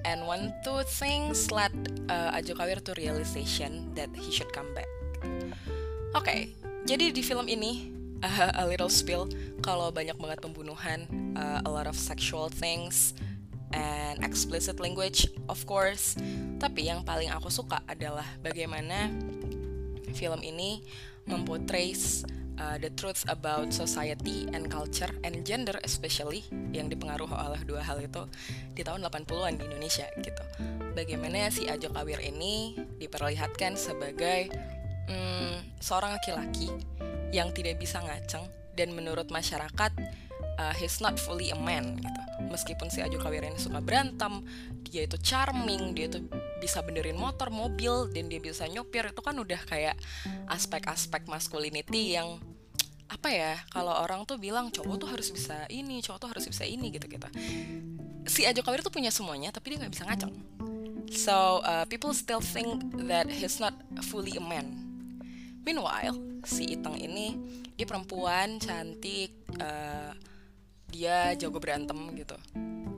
and 0.05 0.23
one 0.23 0.53
two 0.61 0.85
things 0.85 1.49
led 1.51 1.73
uh, 2.07 2.37
Ajo 2.37 2.53
Kawir 2.55 2.79
to 2.85 2.93
realization 2.95 3.91
that 3.97 4.07
he 4.13 4.31
should 4.31 4.49
come 4.53 4.69
back. 4.77 4.87
Oke, 6.15 6.23
okay, 6.23 6.39
jadi 6.87 7.11
di 7.11 7.19
film 7.19 7.49
ini 7.51 7.91
uh, 8.23 8.51
a 8.61 8.63
little 8.63 8.91
spill 8.91 9.27
kalau 9.59 9.91
banyak 9.91 10.15
banget 10.15 10.39
pembunuhan, 10.39 11.09
uh, 11.35 11.59
a 11.65 11.69
lot 11.69 11.89
of 11.89 11.97
sexual 11.97 12.47
things 12.47 13.17
and 13.75 14.23
explicit 14.23 14.79
language 14.79 15.27
of 15.51 15.59
course. 15.67 16.15
Tapi 16.61 16.87
yang 16.87 17.03
paling 17.03 17.27
aku 17.33 17.51
suka 17.51 17.83
adalah 17.89 18.25
bagaimana 18.39 19.11
film 20.15 20.39
ini 20.41 20.79
memportrays 21.27 22.23
uh, 22.59 22.77
the 22.79 22.91
truth 22.95 23.27
about 23.27 23.75
society 23.75 24.47
and 24.55 24.71
culture 24.71 25.09
and 25.27 25.43
gender 25.43 25.75
especially 25.83 26.45
yang 26.71 26.87
dipengaruhi 26.87 27.35
oleh 27.35 27.61
dua 27.67 27.83
hal 27.83 27.99
itu 27.99 28.23
di 28.71 28.81
tahun 28.81 29.03
80-an 29.03 29.59
di 29.59 29.63
Indonesia 29.67 30.07
gitu. 30.23 30.43
Bagaimana 30.95 31.51
si 31.51 31.67
Ajo 31.67 31.91
Kawir 31.91 32.23
ini 32.23 32.79
diperlihatkan 33.01 33.75
sebagai 33.75 34.47
mm, 35.11 35.83
seorang 35.83 36.15
laki-laki 36.15 36.71
yang 37.35 37.51
tidak 37.51 37.83
bisa 37.83 37.99
ngaceng 37.99 38.47
dan 38.79 38.95
menurut 38.95 39.27
masyarakat 39.27 39.91
uh, 40.59 40.73
he's 40.75 41.03
not 41.03 41.19
fully 41.19 41.51
a 41.51 41.57
man 41.59 41.99
gitu. 41.99 42.21
Meskipun 42.51 42.87
si 42.87 43.03
Ajo 43.03 43.19
Kawir 43.19 43.43
ini 43.43 43.59
suka 43.59 43.83
berantem, 43.83 44.43
dia 44.87 45.03
itu 45.03 45.19
charming, 45.19 45.95
dia 45.95 46.07
itu 46.07 46.23
bisa 46.61 46.81
benerin 46.83 47.17
motor, 47.19 47.51
mobil, 47.51 48.09
dan 48.11 48.31
dia 48.31 48.39
bisa 48.39 48.65
nyopir. 48.69 49.09
Itu 49.09 49.21
kan 49.21 49.35
udah 49.35 49.61
kayak 49.67 49.95
aspek-aspek 50.49 51.27
masculinity 51.27 52.17
yang 52.17 52.39
apa 53.05 53.29
ya 53.29 53.53
kalau 53.69 53.93
orang 54.01 54.25
tuh 54.25 54.41
bilang 54.41 54.73
cowok 54.73 54.97
tuh 54.97 55.05
harus 55.05 55.29
bisa 55.29 55.69
ini 55.69 56.01
cowok 56.01 56.25
tuh 56.25 56.29
harus 56.33 56.45
bisa 56.49 56.65
ini 56.65 56.89
gitu 56.89 57.05
gitu 57.05 57.29
si 58.25 58.49
Ajo 58.49 58.65
Kawir 58.65 58.81
tuh 58.81 58.89
punya 58.89 59.13
semuanya 59.13 59.53
tapi 59.53 59.73
dia 59.73 59.85
nggak 59.85 59.93
bisa 59.93 60.05
ngaceng. 60.09 60.33
So 61.13 61.61
uh, 61.61 61.85
people 61.85 62.17
still 62.17 62.41
think 62.41 62.81
that 63.05 63.29
he's 63.29 63.61
not 63.61 63.77
fully 64.09 64.33
a 64.37 64.43
man. 64.43 64.73
Meanwhile 65.61 66.17
si 66.45 66.73
Itang 66.73 66.97
ini 66.97 67.37
dia 67.77 67.85
perempuan 67.85 68.57
cantik 68.57 69.33
uh, 69.61 70.13
dia 70.89 71.35
jago 71.35 71.59
berantem 71.59 71.97
gitu 72.15 72.37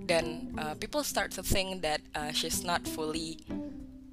dan 0.07 0.55
uh, 0.55 0.73
people 0.79 1.03
start 1.03 1.35
to 1.35 1.43
think 1.43 1.83
that 1.83 1.99
uh, 2.15 2.31
she's 2.31 2.63
not 2.63 2.81
fully 2.87 3.37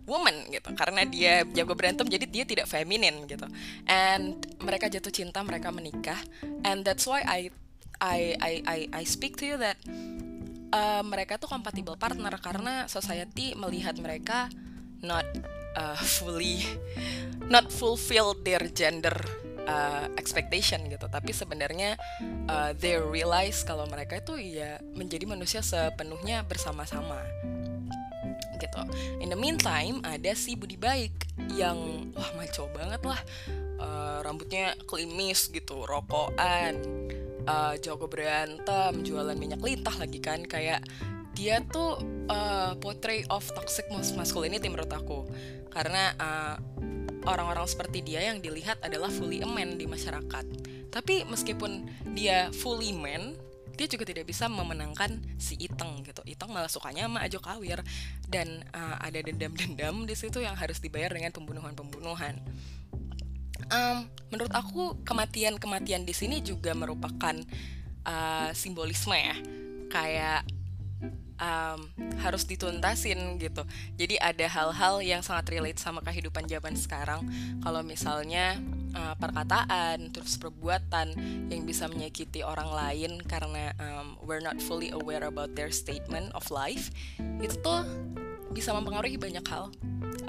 woman 0.04 0.34
gitu. 0.50 0.74
Karena 0.74 1.06
dia 1.06 1.46
jago 1.54 1.72
berantem 1.78 2.04
jadi 2.10 2.26
dia 2.26 2.44
tidak 2.44 2.66
feminin 2.66 3.24
gitu. 3.30 3.46
And 3.86 4.42
mereka 4.60 4.90
jatuh 4.90 5.14
cinta 5.14 5.40
mereka 5.46 5.70
menikah. 5.70 6.18
And 6.66 6.82
that's 6.82 7.06
why 7.06 7.22
I 7.24 7.40
I 8.02 8.20
I 8.42 8.52
I, 8.66 8.78
I 8.90 9.02
speak 9.06 9.38
to 9.40 9.44
you 9.46 9.56
that 9.62 9.78
uh, 10.74 11.02
mereka 11.06 11.38
tuh 11.38 11.48
compatible 11.48 11.96
partner. 11.96 12.34
Karena 12.42 12.90
society 12.90 13.54
melihat 13.54 13.96
mereka 13.96 14.50
not 15.00 15.24
uh, 15.78 15.96
fully 16.20 16.66
not 17.46 17.70
fulfill 17.70 18.34
their 18.42 18.66
gender 18.72 19.14
uh, 19.68 20.06
expectation 20.16 20.80
gitu. 20.88 21.06
Tapi 21.08 21.30
sebenarnya 21.32 21.96
uh, 22.48 22.70
they 22.76 22.96
realize 22.98 23.64
kalau 23.64 23.88
mereka 23.88 24.20
itu 24.20 24.36
ya 24.60 24.80
menjadi 24.94 25.24
manusia 25.28 25.60
sepenuhnya 25.64 26.44
bersama-sama. 26.46 27.20
Gitu. 28.60 28.82
In 29.20 29.28
the 29.28 29.38
meantime 29.38 30.00
ada 30.06 30.32
si 30.32 30.54
Budi 30.56 30.78
Baik 30.78 31.12
yang 31.52 32.08
wah 32.14 32.30
maco 32.38 32.70
banget 32.72 33.02
lah. 33.04 33.20
Uh, 33.74 34.24
rambutnya 34.24 34.72
klimis 34.88 35.52
gitu, 35.52 35.84
rokokan, 35.84 36.80
uh, 37.44 37.74
jago 37.76 38.08
berantem, 38.08 39.04
jualan 39.04 39.36
minyak 39.36 39.60
lintah 39.60 39.92
lagi 39.98 40.22
kan. 40.22 40.40
Kayak 40.46 40.86
dia 41.34 41.60
tuh 41.66 41.98
uh, 42.30 42.78
portray 42.78 43.26
of 43.28 43.42
toxic 43.52 43.90
masculinity 43.90 44.70
menurut 44.70 44.94
aku. 44.94 45.26
Karena 45.68 46.14
uh, 46.16 46.56
orang-orang 47.24 47.66
seperti 47.68 48.04
dia 48.04 48.20
yang 48.32 48.40
dilihat 48.40 48.80
adalah 48.84 49.08
fully 49.08 49.40
a 49.40 49.48
man 49.48 49.76
di 49.80 49.84
masyarakat. 49.88 50.44
Tapi 50.92 51.26
meskipun 51.26 51.88
dia 52.14 52.52
fully 52.54 52.94
man, 52.94 53.34
dia 53.74 53.90
juga 53.90 54.06
tidak 54.06 54.30
bisa 54.30 54.46
memenangkan 54.46 55.18
si 55.36 55.58
Iteng 55.58 56.06
gitu. 56.06 56.22
Iteng 56.22 56.54
malah 56.54 56.70
sukanya 56.70 57.10
sama 57.10 57.26
Ajo 57.26 57.42
Kawir 57.42 57.82
dan 58.30 58.62
uh, 58.70 58.96
ada 59.02 59.18
dendam-dendam 59.18 60.06
di 60.06 60.14
situ 60.14 60.38
yang 60.38 60.54
harus 60.54 60.78
dibayar 60.78 61.10
dengan 61.10 61.34
pembunuhan-pembunuhan. 61.34 62.38
Um, 63.72 64.06
menurut 64.30 64.52
aku 64.54 65.02
kematian-kematian 65.02 66.06
di 66.06 66.14
sini 66.14 66.44
juga 66.44 66.76
merupakan 66.76 67.34
uh, 68.06 68.50
simbolisme 68.54 69.16
ya, 69.16 69.36
kayak 69.90 70.46
um, 71.40 71.80
harus 72.20 72.46
dituntasin 72.46 73.38
gitu. 73.40 73.62
Jadi 73.98 74.18
ada 74.20 74.46
hal-hal 74.46 75.02
yang 75.02 75.20
sangat 75.20 75.54
relate 75.54 75.80
sama 75.80 76.00
kehidupan 76.04 76.46
zaman 76.46 76.74
sekarang. 76.78 77.20
Kalau 77.62 77.82
misalnya 77.82 78.58
uh, 78.94 79.14
perkataan, 79.18 80.10
terus 80.14 80.38
perbuatan 80.38 81.14
yang 81.50 81.62
bisa 81.66 81.90
menyakiti 81.90 82.46
orang 82.46 82.70
lain 82.70 83.22
karena 83.24 83.74
um, 83.80 84.18
we're 84.22 84.42
not 84.42 84.58
fully 84.62 84.94
aware 84.94 85.26
about 85.26 85.52
their 85.58 85.70
statement 85.70 86.30
of 86.34 86.46
life, 86.50 86.90
itu 87.42 87.56
tuh 87.62 87.82
bisa 88.54 88.70
mempengaruhi 88.70 89.18
banyak 89.18 89.44
hal 89.50 89.74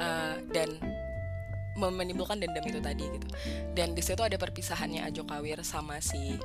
uh, 0.02 0.36
dan 0.50 0.82
menimbulkan 1.76 2.40
dendam 2.40 2.64
itu 2.64 2.80
tadi 2.80 3.04
gitu. 3.04 3.28
Dan 3.76 3.94
di 3.94 4.02
situ 4.02 4.24
ada 4.24 4.40
perpisahannya 4.40 5.04
Ajo 5.04 5.28
Kawir 5.28 5.60
sama 5.62 6.00
si 6.00 6.40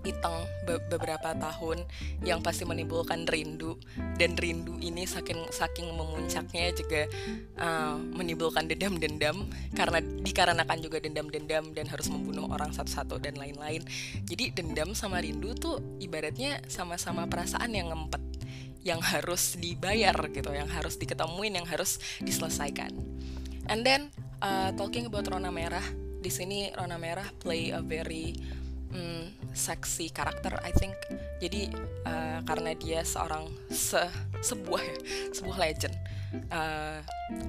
Iteng 0.00 0.48
be 0.64 0.80
beberapa 0.88 1.36
tahun 1.36 1.84
yang 2.24 2.40
pasti 2.40 2.64
menimbulkan 2.64 3.28
rindu 3.28 3.76
dan 4.16 4.32
rindu 4.32 4.80
ini 4.80 5.04
saking 5.04 5.52
saking 5.52 5.92
memuncaknya 5.92 6.72
juga 6.72 7.04
uh, 7.60 8.00
menimbulkan 8.00 8.64
dendam-dendam 8.64 9.44
karena 9.76 10.00
dikarenakan 10.00 10.78
juga 10.80 11.04
dendam-dendam 11.04 11.76
dan 11.76 11.84
harus 11.84 12.08
membunuh 12.08 12.48
orang 12.48 12.72
satu-satu 12.72 13.20
dan 13.20 13.36
lain-lain. 13.36 13.84
Jadi 14.24 14.56
dendam 14.56 14.96
sama 14.96 15.20
rindu 15.20 15.52
tuh 15.52 16.00
ibaratnya 16.00 16.64
sama-sama 16.64 17.28
perasaan 17.28 17.76
yang 17.76 17.92
ngempet 17.92 18.22
yang 18.80 19.00
harus 19.04 19.60
dibayar 19.60 20.16
gitu, 20.32 20.48
yang 20.56 20.68
harus 20.68 20.96
diketemuin, 20.96 21.60
yang 21.60 21.68
harus 21.68 22.00
diselesaikan. 22.24 22.96
And 23.68 23.84
then 23.84 24.08
uh, 24.40 24.72
talking 24.74 25.04
about 25.04 25.28
Rona 25.28 25.52
Merah, 25.52 25.84
di 26.20 26.32
sini 26.32 26.72
Rona 26.72 26.96
Merah 26.96 27.28
play 27.40 27.72
a 27.72 27.84
very 27.84 28.36
um, 28.94 29.30
seksi 29.54 30.10
karakter 30.10 30.54
I 30.62 30.72
think. 30.74 30.96
Jadi 31.40 31.72
uh, 32.06 32.44
karena 32.44 32.76
dia 32.76 33.02
seorang 33.02 33.48
se 33.70 34.00
sebuah 34.40 34.82
ya, 34.82 34.96
sebuah 35.36 35.56
legend 35.56 35.94
uh, 36.50 36.98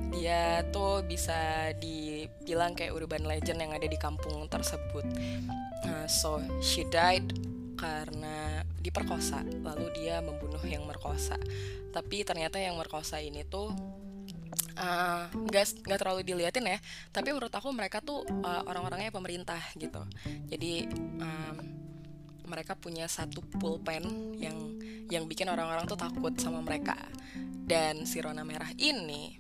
dia 0.10 0.66
tuh 0.74 1.06
bisa 1.06 1.72
dibilang 1.78 2.74
kayak 2.74 2.94
urban 2.98 3.26
legend 3.26 3.62
yang 3.62 3.72
ada 3.74 3.86
di 3.86 3.98
kampung 3.98 4.50
tersebut. 4.50 5.06
Uh, 5.86 6.06
so 6.10 6.42
she 6.62 6.86
died 6.90 7.26
karena 7.78 8.66
diperkosa. 8.82 9.46
Lalu 9.62 9.90
dia 10.02 10.22
membunuh 10.22 10.62
yang 10.66 10.86
merkosa. 10.86 11.38
Tapi 11.92 12.24
ternyata 12.26 12.58
yang 12.58 12.78
merkosa 12.78 13.20
ini 13.22 13.46
tuh 13.46 13.74
nggak 15.32 15.66
uh, 15.66 15.78
nggak 15.86 16.00
terlalu 16.02 16.26
diliatin 16.26 16.66
ya 16.66 16.82
tapi 17.14 17.30
menurut 17.30 17.54
aku 17.54 17.70
mereka 17.70 18.02
tuh 18.02 18.26
uh, 18.26 18.66
orang-orangnya 18.66 19.14
pemerintah 19.14 19.62
gitu. 19.78 20.02
Jadi 20.50 20.90
um, 21.22 21.58
mereka 22.52 22.76
punya 22.76 23.08
satu 23.08 23.40
pulpen 23.62 24.36
yang 24.36 24.58
yang 25.08 25.24
bikin 25.24 25.48
orang-orang 25.48 25.88
tuh 25.88 25.96
takut 25.96 26.36
sama 26.36 26.60
mereka. 26.60 26.98
Dan 27.62 28.04
si 28.04 28.20
Rona 28.20 28.44
Merah 28.44 28.68
ini 28.76 29.40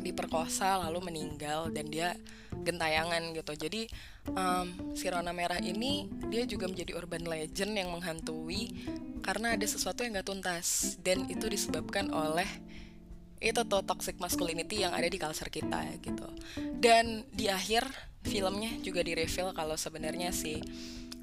diperkosa 0.00 0.82
lalu 0.88 1.12
meninggal 1.12 1.70
dan 1.70 1.86
dia 1.86 2.16
gentayangan 2.66 3.30
gitu. 3.30 3.52
Jadi 3.54 3.82
um, 4.34 4.96
si 4.98 5.06
Rona 5.06 5.30
Merah 5.30 5.62
ini 5.62 6.10
dia 6.26 6.42
juga 6.50 6.66
menjadi 6.66 6.98
urban 6.98 7.30
legend 7.30 7.78
yang 7.78 7.94
menghantui 7.94 8.74
karena 9.22 9.54
ada 9.54 9.66
sesuatu 9.68 10.02
yang 10.02 10.18
gak 10.18 10.26
tuntas. 10.26 10.98
Dan 10.98 11.30
itu 11.30 11.46
disebabkan 11.46 12.10
oleh 12.10 12.48
itu 13.40 13.60
tuh 13.64 13.82
toxic 13.82 14.20
masculinity 14.20 14.84
yang 14.84 14.92
ada 14.92 15.08
di 15.08 15.16
culture 15.16 15.48
kita 15.48 15.96
gitu 16.04 16.28
dan 16.76 17.24
di 17.32 17.48
akhir 17.48 17.88
filmnya 18.20 18.76
juga 18.84 19.00
di 19.00 19.16
reveal 19.16 19.56
kalau 19.56 19.80
sebenarnya 19.80 20.28
si 20.28 20.60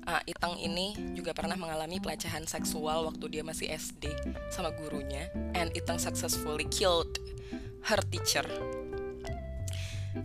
uh, 0.07 0.21
Itang 0.25 0.57
ini 0.57 0.95
juga 1.13 1.36
pernah 1.36 1.53
mengalami 1.59 2.01
pelecehan 2.01 2.47
seksual 2.50 3.05
waktu 3.05 3.38
dia 3.38 3.43
masih 3.45 3.69
SD 3.69 4.09
sama 4.50 4.74
gurunya 4.74 5.29
and 5.53 5.69
Itang 5.77 6.01
successfully 6.01 6.65
killed 6.71 7.19
her 7.86 8.01
teacher. 8.09 8.47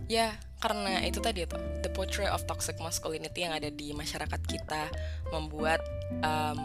Ya, 0.09 0.33
karena 0.57 1.05
itu 1.05 1.21
tadi 1.21 1.45
tuh 1.45 1.61
the 1.85 1.91
portrait 1.93 2.31
of 2.33 2.41
toxic 2.49 2.75
masculinity 2.81 3.45
yang 3.45 3.53
ada 3.53 3.69
di 3.69 3.93
masyarakat 3.93 4.41
kita 4.49 4.89
membuat 5.29 5.79
um, 6.25 6.57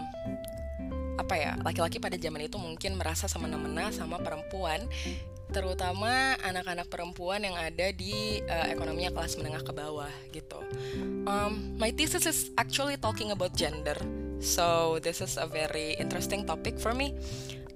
apa 1.19 1.35
ya 1.35 1.53
laki-laki 1.67 1.99
pada 1.99 2.15
zaman 2.15 2.47
itu 2.47 2.57
mungkin 2.57 2.95
merasa 2.95 3.27
semena-mena 3.27 3.91
sama 3.91 4.23
perempuan 4.23 4.87
terutama 5.49 6.37
anak-anak 6.45 6.93
perempuan 6.93 7.41
yang 7.41 7.57
ada 7.57 7.89
di 7.91 8.39
uh, 8.45 8.69
ekonominya 8.69 9.17
kelas 9.17 9.41
menengah 9.41 9.65
ke 9.65 9.73
bawah 9.73 10.13
gitu. 10.29 10.61
Um, 11.25 11.73
my 11.81 11.89
thesis 11.89 12.29
is 12.29 12.53
actually 12.61 13.01
talking 13.01 13.33
about 13.33 13.57
gender, 13.57 13.97
so 14.45 15.01
this 15.01 15.25
is 15.25 15.41
a 15.41 15.49
very 15.49 15.97
interesting 15.97 16.45
topic 16.45 16.77
for 16.77 16.93
me. 16.93 17.17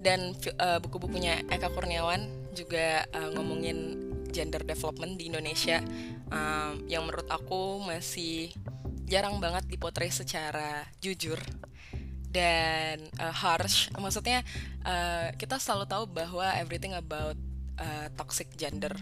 dan 0.02 0.34
uh, 0.58 0.82
buku-bukunya 0.82 1.46
Eka 1.46 1.70
Kurniawan 1.70 2.50
juga 2.52 3.06
uh, 3.14 3.30
ngomongin 3.32 3.96
gender 4.34 4.66
development 4.66 5.16
di 5.16 5.30
Indonesia 5.30 5.78
um, 6.28 6.82
yang 6.90 7.06
menurut 7.06 7.30
aku 7.30 7.80
masih 7.86 8.50
jarang 9.06 9.38
banget 9.38 9.70
dipotret 9.70 10.10
secara 10.10 10.84
jujur 10.98 11.38
dan 12.32 13.04
uh, 13.20 13.30
harsh. 13.30 13.92
Maksudnya 13.94 14.40
uh, 14.82 15.30
kita 15.36 15.60
selalu 15.60 15.84
tahu 15.86 16.04
bahwa 16.08 16.48
everything 16.56 16.96
about 16.96 17.36
uh, 17.76 18.08
toxic 18.16 18.48
gender, 18.56 18.92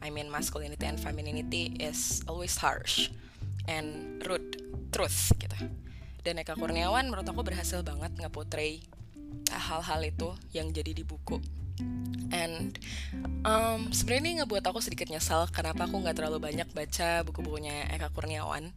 I 0.00 0.08
mean 0.08 0.32
masculinity 0.32 0.88
and 0.88 0.96
femininity 0.96 1.76
is 1.78 2.24
always 2.24 2.56
harsh 2.56 3.12
and 3.68 4.18
rude, 4.24 4.64
truth 4.88 5.36
gitu. 5.36 5.54
Dan 6.24 6.40
Eka 6.40 6.56
Kurniawan 6.56 7.12
menurut 7.12 7.28
aku 7.28 7.44
berhasil 7.44 7.84
banget 7.84 8.16
nge-portray 8.16 8.80
hal-hal 9.52 10.00
itu 10.00 10.32
yang 10.56 10.72
jadi 10.72 10.96
di 10.96 11.04
buku 11.04 11.36
and 12.34 12.78
um, 13.46 13.94
sebenarnya 13.94 14.22
ini 14.22 14.32
ngebuat 14.42 14.64
aku 14.66 14.82
sedikit 14.82 15.06
nyesal 15.06 15.46
kenapa 15.54 15.86
aku 15.86 16.02
nggak 16.02 16.18
terlalu 16.18 16.42
banyak 16.42 16.68
baca 16.74 17.22
buku-bukunya 17.22 17.86
Eka 17.94 18.10
Kurniawan. 18.10 18.74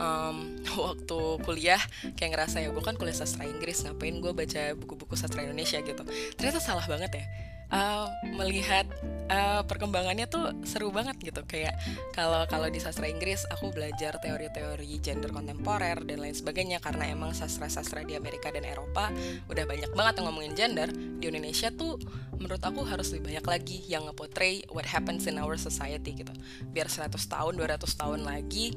Um, 0.00 0.58
waktu 0.88 1.20
kuliah 1.44 1.82
kayak 2.16 2.30
ngerasa 2.36 2.64
ya 2.64 2.72
gue 2.72 2.82
kan 2.84 2.96
kuliah 2.96 3.16
sastra 3.16 3.44
Inggris 3.44 3.84
ngapain 3.84 4.16
gue 4.18 4.32
baca 4.32 4.62
buku-buku 4.78 5.14
sastra 5.14 5.44
Indonesia 5.44 5.78
gitu. 5.84 6.02
Ternyata 6.36 6.58
salah 6.62 6.86
banget 6.88 7.20
ya 7.20 7.26
uh, 7.74 8.06
melihat 8.38 8.86
uh, 9.28 9.66
perkembangannya 9.66 10.30
tuh 10.30 10.54
seru 10.62 10.94
banget 10.94 11.18
gitu. 11.20 11.42
Kayak 11.44 11.74
kalau 12.14 12.46
kalau 12.46 12.70
di 12.70 12.78
sastra 12.78 13.10
Inggris 13.10 13.42
aku 13.50 13.74
belajar 13.74 14.16
teori-teori 14.22 15.02
gender 15.02 15.34
kontemporer 15.34 16.06
dan 16.06 16.22
lain 16.22 16.36
sebagainya. 16.36 16.78
Karena 16.78 17.10
emang 17.10 17.34
sastra-sastra 17.34 18.06
di 18.06 18.14
Amerika 18.14 18.54
dan 18.54 18.62
Eropa 18.62 19.10
udah 19.50 19.64
banyak 19.66 19.90
banget 19.92 20.14
yang 20.22 20.26
ngomongin 20.30 20.54
gender 20.54 20.88
di 20.94 21.24
Indonesia 21.26 21.68
tuh 21.74 21.98
menurut 22.38 22.62
aku 22.62 22.86
harus 22.86 23.10
lebih 23.14 23.34
banyak 23.34 23.46
lagi 23.46 23.78
yang 23.90 24.06
nge-portray 24.10 24.66
what 24.70 24.86
happens 24.86 25.26
in 25.26 25.36
our 25.42 25.58
society 25.58 26.14
gitu. 26.14 26.32
Biar 26.70 26.86
100 26.86 27.10
tahun 27.10 27.52
200 27.58 27.82
tahun 27.98 28.20
lagi 28.22 28.74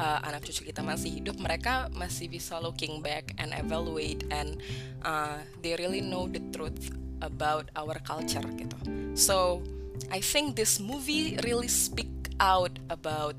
uh, 0.00 0.18
anak 0.26 0.46
cucu 0.48 0.72
kita 0.72 0.80
masih 0.80 1.20
hidup 1.22 1.36
mereka 1.38 1.92
masih 1.92 2.30
bisa 2.32 2.56
looking 2.58 3.04
back 3.04 3.36
and 3.36 3.52
evaluate 3.54 4.24
and 4.32 4.58
uh, 5.04 5.38
they 5.60 5.76
really 5.76 6.00
know 6.00 6.24
the 6.30 6.40
truth 6.54 6.94
about 7.20 7.68
our 7.76 7.96
culture 8.02 8.44
gitu. 8.56 8.76
So 9.16 9.64
I 10.08 10.24
think 10.24 10.56
this 10.56 10.80
movie 10.80 11.36
really 11.44 11.68
speak 11.68 12.10
out 12.40 12.72
about 12.88 13.36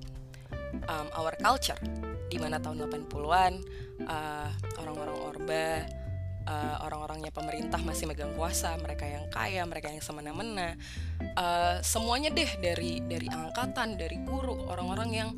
um, 0.87 1.09
our 1.17 1.33
culture 1.41 1.77
di 2.31 2.37
mana 2.39 2.61
tahun 2.61 2.87
80-an 2.87 3.53
uh, 4.07 4.49
orang-orang 4.79 5.17
orba 5.19 5.67
uh, 6.47 6.75
orang-orangnya 6.85 7.31
pemerintah 7.33 7.81
masih 7.81 8.07
megang 8.07 8.33
kuasa, 8.37 8.77
mereka 8.79 9.05
yang 9.05 9.25
kaya, 9.29 9.61
mereka 9.67 9.91
yang 9.91 10.01
semena-mena, 10.01 10.79
uh, 11.35 11.83
semuanya 11.83 12.31
deh 12.31 12.49
dari 12.61 13.03
dari 13.03 13.27
angkatan, 13.27 13.99
dari 13.99 14.17
guru, 14.23 14.69
orang-orang 14.69 15.09
yang 15.11 15.29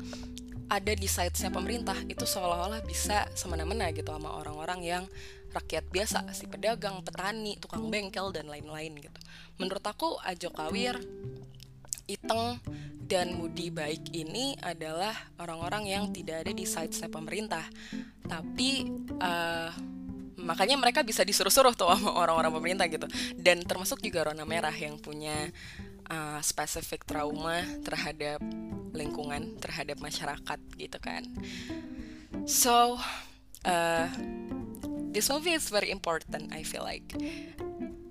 ada 0.72 0.92
di 0.96 1.04
sidesnya 1.04 1.52
pemerintah 1.52 1.96
itu 2.08 2.24
seolah-olah 2.24 2.80
bisa 2.88 3.28
semena-mena 3.36 3.92
gitu 3.92 4.08
sama 4.08 4.32
orang-orang 4.40 4.80
yang 4.80 5.04
rakyat 5.54 5.86
biasa, 5.88 6.26
si 6.34 6.50
pedagang, 6.50 7.00
petani, 7.06 7.54
tukang 7.62 7.86
bengkel 7.86 8.34
dan 8.34 8.50
lain-lain 8.50 8.98
gitu. 8.98 9.20
Menurut 9.62 9.84
aku 9.86 10.18
Ajo 10.26 10.50
Kawir, 10.50 10.98
Iteng 12.10 12.58
dan 13.04 13.38
Mudi 13.38 13.70
Baik 13.70 14.12
ini 14.12 14.58
adalah 14.60 15.14
orang-orang 15.40 15.88
yang 15.88 16.04
tidak 16.10 16.44
ada 16.44 16.52
di 16.52 16.66
sidesnya 16.66 17.08
pemerintah, 17.08 17.64
tapi 18.26 18.90
uh, 19.22 19.70
makanya 20.40 20.76
mereka 20.76 21.00
bisa 21.00 21.24
disuruh-suruh 21.24 21.72
tuh 21.72 21.88
sama 21.88 22.12
orang-orang 22.12 22.52
pemerintah 22.52 22.84
gitu. 22.90 23.08
Dan 23.38 23.64
termasuk 23.64 24.04
juga 24.04 24.28
Rona 24.28 24.44
Merah 24.44 24.74
yang 24.74 25.00
punya 25.00 25.48
uh, 26.12 26.40
spesifik 26.44 27.08
trauma 27.08 27.64
terhadap 27.84 28.40
lingkungan, 28.92 29.56
terhadap 29.60 29.96
masyarakat 30.00 30.60
gitu 30.76 30.98
kan. 31.00 31.24
So, 32.44 33.00
uh, 33.64 34.08
this 35.14 35.30
movie 35.30 35.54
is 35.54 35.70
very 35.70 35.94
important 35.94 36.50
I 36.50 36.66
feel 36.66 36.82
like. 36.82 37.06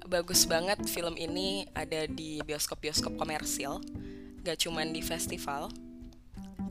Bagus 0.07 0.47
banget 0.47 0.79
film 0.87 1.19
ini 1.19 1.67
ada 1.75 2.07
di 2.07 2.39
bioskop-bioskop 2.47 3.19
komersil 3.19 3.83
gak 4.41 4.63
cuman 4.63 4.95
di 4.95 5.03
festival. 5.03 5.67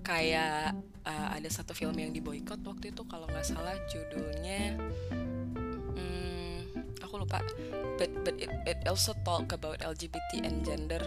Kayak 0.03 0.75
uh, 1.05 1.29
ada 1.37 1.49
satu 1.53 1.77
film 1.77 1.95
yang 2.01 2.11
diboykot 2.11 2.65
waktu 2.65 2.91
itu 2.91 3.05
kalau 3.07 3.29
nggak 3.31 3.47
salah 3.47 3.77
judulnya 3.87 4.75
hmm, 5.95 6.59
aku 7.05 7.15
lupa. 7.23 7.45
But 8.01 8.11
but 8.27 8.35
it, 8.41 8.51
it 8.67 8.79
also 8.89 9.15
talk 9.23 9.53
about 9.53 9.85
LGBT 9.85 10.43
and 10.49 10.65
gender. 10.65 11.05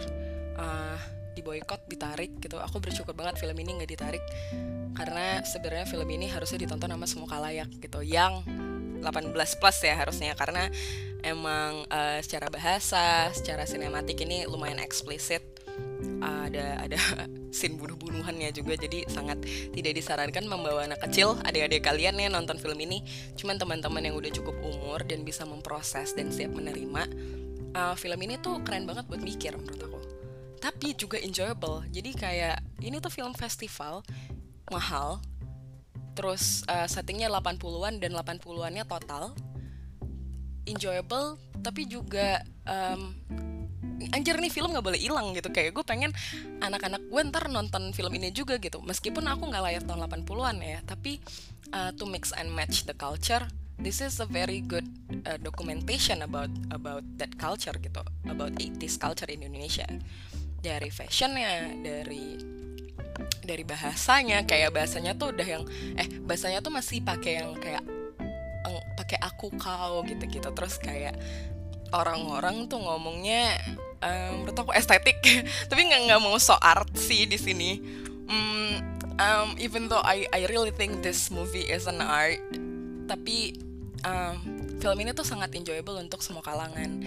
Uh, 0.56 0.96
diboykot 1.36 1.84
ditarik 1.84 2.40
gitu. 2.40 2.56
Aku 2.56 2.80
bersyukur 2.80 3.12
banget 3.12 3.36
film 3.36 3.56
ini 3.60 3.76
nggak 3.76 3.92
ditarik 3.92 4.24
karena 4.96 5.44
sebenarnya 5.44 5.84
film 5.84 6.08
ini 6.08 6.32
harusnya 6.32 6.64
ditonton 6.64 6.88
sama 6.88 7.04
semua 7.04 7.28
kalayak 7.28 7.68
gitu. 7.76 8.00
Yang 8.00 8.48
18 9.02 9.32
plus 9.34 9.78
ya 9.84 9.94
harusnya 9.96 10.32
karena 10.38 10.68
emang 11.26 11.82
uh, 11.90 12.18
secara 12.22 12.46
bahasa, 12.52 13.30
secara 13.34 13.66
sinematik 13.66 14.22
ini 14.22 14.46
lumayan 14.46 14.78
eksplisit. 14.78 15.42
Uh, 16.16 16.48
ada 16.48 16.86
ada 16.86 16.98
scene 17.56 17.76
bunuh-bunuhannya 17.76 18.48
juga 18.52 18.76
jadi 18.78 19.04
sangat 19.08 19.42
tidak 19.72 19.92
disarankan 19.96 20.48
membawa 20.48 20.88
anak 20.88 21.02
kecil 21.08 21.36
adik-adik 21.44 21.84
kalian 21.84 22.16
ya 22.16 22.28
nonton 22.30 22.56
film 22.56 22.78
ini. 22.78 23.02
Cuman 23.34 23.58
teman-teman 23.58 24.00
yang 24.00 24.14
udah 24.16 24.30
cukup 24.30 24.56
umur 24.62 25.02
dan 25.04 25.26
bisa 25.26 25.42
memproses 25.42 26.14
dan 26.14 26.30
siap 26.30 26.54
menerima 26.54 27.02
uh, 27.76 27.94
film 27.98 28.18
ini 28.22 28.40
tuh 28.40 28.62
keren 28.62 28.86
banget 28.86 29.04
buat 29.10 29.20
mikir 29.20 29.52
menurut 29.58 29.82
aku. 29.82 30.00
Tapi 30.56 30.96
juga 30.96 31.20
enjoyable. 31.20 31.84
Jadi 31.92 32.10
kayak 32.16 32.58
ini 32.80 32.96
tuh 32.98 33.12
film 33.12 33.36
festival 33.36 34.00
mahal 34.72 35.22
terus 36.16 36.64
uh, 36.66 36.88
settingnya 36.88 37.28
80-an 37.28 38.00
dan 38.00 38.16
80-annya 38.16 38.88
total. 38.88 39.36
Enjoyable 40.66 41.38
tapi 41.60 41.86
juga 41.86 42.42
um, 42.66 43.14
anjir 44.10 44.34
nih 44.40 44.50
film 44.50 44.72
nggak 44.72 44.82
boleh 44.82 45.00
hilang 45.00 45.36
gitu. 45.36 45.52
Kayak 45.52 45.76
gue 45.76 45.84
pengen 45.84 46.10
anak-anak 46.64 47.04
gue 47.06 47.22
ntar 47.28 47.52
nonton 47.52 47.92
film 47.92 48.16
ini 48.16 48.32
juga 48.32 48.56
gitu. 48.56 48.80
Meskipun 48.80 49.28
aku 49.28 49.52
nggak 49.52 49.62
lahir 49.62 49.82
tahun 49.84 50.08
80-an 50.08 50.56
ya 50.64 50.78
tapi 50.88 51.20
uh, 51.76 51.92
to 51.94 52.08
mix 52.08 52.32
and 52.32 52.48
match 52.50 52.88
the 52.88 52.96
culture 52.96 53.44
this 53.78 54.00
is 54.00 54.20
a 54.20 54.28
very 54.28 54.64
good 54.64 54.88
uh, 55.28 55.36
documentation 55.36 56.24
about 56.24 56.50
about 56.72 57.04
that 57.20 57.36
culture 57.36 57.76
gitu. 57.76 58.02
About 58.24 58.56
80s 58.56 58.96
culture 58.96 59.28
in 59.28 59.44
Indonesia. 59.44 59.86
Dari 60.60 60.88
fashionnya 60.88 61.76
dari 61.84 62.55
dari 63.42 63.62
bahasanya 63.62 64.44
kayak 64.44 64.74
bahasanya 64.74 65.14
tuh 65.14 65.32
udah 65.32 65.46
yang 65.46 65.64
eh 65.96 66.08
bahasanya 66.24 66.60
tuh 66.60 66.74
masih 66.74 67.00
pakai 67.02 67.42
yang 67.42 67.54
kayak 67.56 67.84
pakai 68.96 69.22
aku 69.22 69.54
kau 69.54 70.02
gitu-gitu. 70.02 70.48
Terus 70.50 70.80
kayak 70.82 71.14
orang-orang 71.94 72.66
tuh 72.66 72.82
ngomongnya 72.82 73.54
um, 74.02 74.42
menurut 74.42 74.56
aku 74.56 74.72
estetik. 74.74 75.22
Tapi 75.70 75.80
nggak 75.86 76.10
nggak 76.10 76.20
mau 76.24 76.34
so 76.40 76.58
art 76.58 76.90
sih 76.98 77.28
di 77.28 77.38
sini. 77.38 77.78
Um, 78.26 78.82
um, 79.22 79.48
even 79.62 79.86
though 79.86 80.02
I 80.02 80.26
I 80.34 80.50
really 80.50 80.74
think 80.74 81.06
this 81.06 81.30
movie 81.30 81.62
is 81.62 81.86
an 81.86 82.02
art 82.02 82.42
tapi 83.06 83.54
um, 84.02 84.42
film 84.82 84.98
ini 84.98 85.14
tuh 85.14 85.22
sangat 85.22 85.54
enjoyable 85.54 85.94
untuk 86.02 86.18
semua 86.24 86.42
kalangan. 86.42 86.98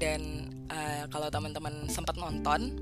Dan 0.00 0.48
uh, 0.72 1.04
kalau 1.12 1.28
teman-teman 1.28 1.92
sempat 1.92 2.16
nonton 2.16 2.72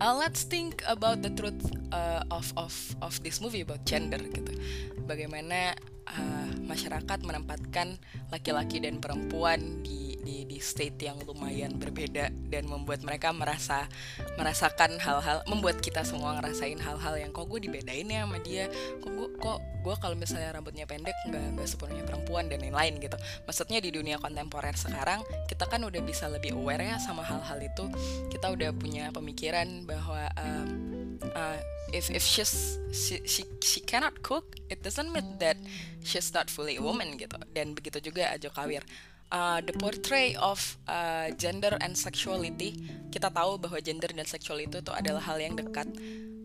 uh, 0.00 0.14
let's 0.16 0.42
think 0.42 0.82
about 0.88 1.22
the 1.22 1.30
truth 1.30 1.70
uh, 1.92 2.24
of 2.30 2.52
of 2.56 2.72
of 3.04 3.22
this 3.22 3.40
movie 3.40 3.60
about 3.60 3.84
gender 3.84 4.18
gitu. 4.18 4.56
Bagaimana 5.04 5.76
uh, 6.08 6.39
masyarakat 6.70 7.18
menempatkan 7.26 7.98
laki-laki 8.30 8.78
dan 8.78 9.02
perempuan 9.02 9.82
di 9.82 10.14
di 10.20 10.44
di 10.46 10.58
state 10.62 11.00
yang 11.10 11.18
lumayan 11.24 11.80
berbeda 11.80 12.30
dan 12.52 12.68
membuat 12.68 13.02
mereka 13.02 13.32
merasa 13.34 13.88
merasakan 14.36 15.00
hal-hal 15.00 15.42
membuat 15.48 15.80
kita 15.82 16.06
semua 16.06 16.38
ngerasain 16.38 16.78
hal-hal 16.78 17.18
yang 17.18 17.32
kok 17.32 17.48
gue 17.48 17.66
dibedain 17.66 18.06
ya 18.06 18.28
sama 18.28 18.38
dia 18.38 18.68
kok 19.00 19.10
gue 19.10 19.28
kok 19.40 19.58
gue 19.80 19.94
kalau 19.96 20.12
misalnya 20.12 20.52
rambutnya 20.52 20.84
pendek 20.84 21.16
nggak 21.26 21.56
nggak 21.56 21.68
sepenuhnya 21.68 22.04
perempuan 22.04 22.52
dan 22.52 22.60
lain-lain 22.60 23.00
gitu. 23.00 23.16
Maksudnya 23.48 23.80
di 23.80 23.90
dunia 23.90 24.20
kontemporer 24.20 24.76
sekarang 24.76 25.24
kita 25.48 25.64
kan 25.66 25.80
udah 25.80 26.04
bisa 26.04 26.28
lebih 26.28 26.52
aware 26.52 26.84
ya 26.84 26.96
sama 27.00 27.24
hal-hal 27.24 27.58
itu. 27.64 27.88
Kita 28.28 28.52
udah 28.52 28.70
punya 28.76 29.08
pemikiran 29.10 29.88
bahwa 29.88 30.28
um, 30.36 30.89
uh, 31.34 31.58
if 31.92 32.10
if 32.10 32.22
she's 32.22 32.78
she, 32.94 33.20
she 33.26 33.42
she 33.60 33.80
cannot 33.82 34.22
cook 34.22 34.56
it 34.70 34.82
doesn't 34.82 35.10
mean 35.10 35.38
that 35.38 35.58
she's 36.02 36.30
not 36.32 36.48
fully 36.48 36.78
a 36.78 36.82
woman 36.82 37.18
gitu. 37.18 37.36
Dan 37.52 37.74
begitu 37.74 38.00
juga 38.00 38.30
Ajo 38.34 38.50
Kawir. 38.50 38.82
Uh, 39.30 39.62
the 39.62 39.70
portray 39.78 40.34
of 40.42 40.58
uh, 40.90 41.30
gender 41.38 41.78
and 41.78 41.94
sexuality 41.94 42.74
kita 43.14 43.30
tahu 43.30 43.62
bahwa 43.62 43.78
gender 43.78 44.10
dan 44.10 44.26
seksual 44.26 44.58
itu 44.58 44.82
tuh 44.82 44.90
adalah 44.90 45.22
hal 45.22 45.38
yang 45.38 45.54
dekat 45.54 45.86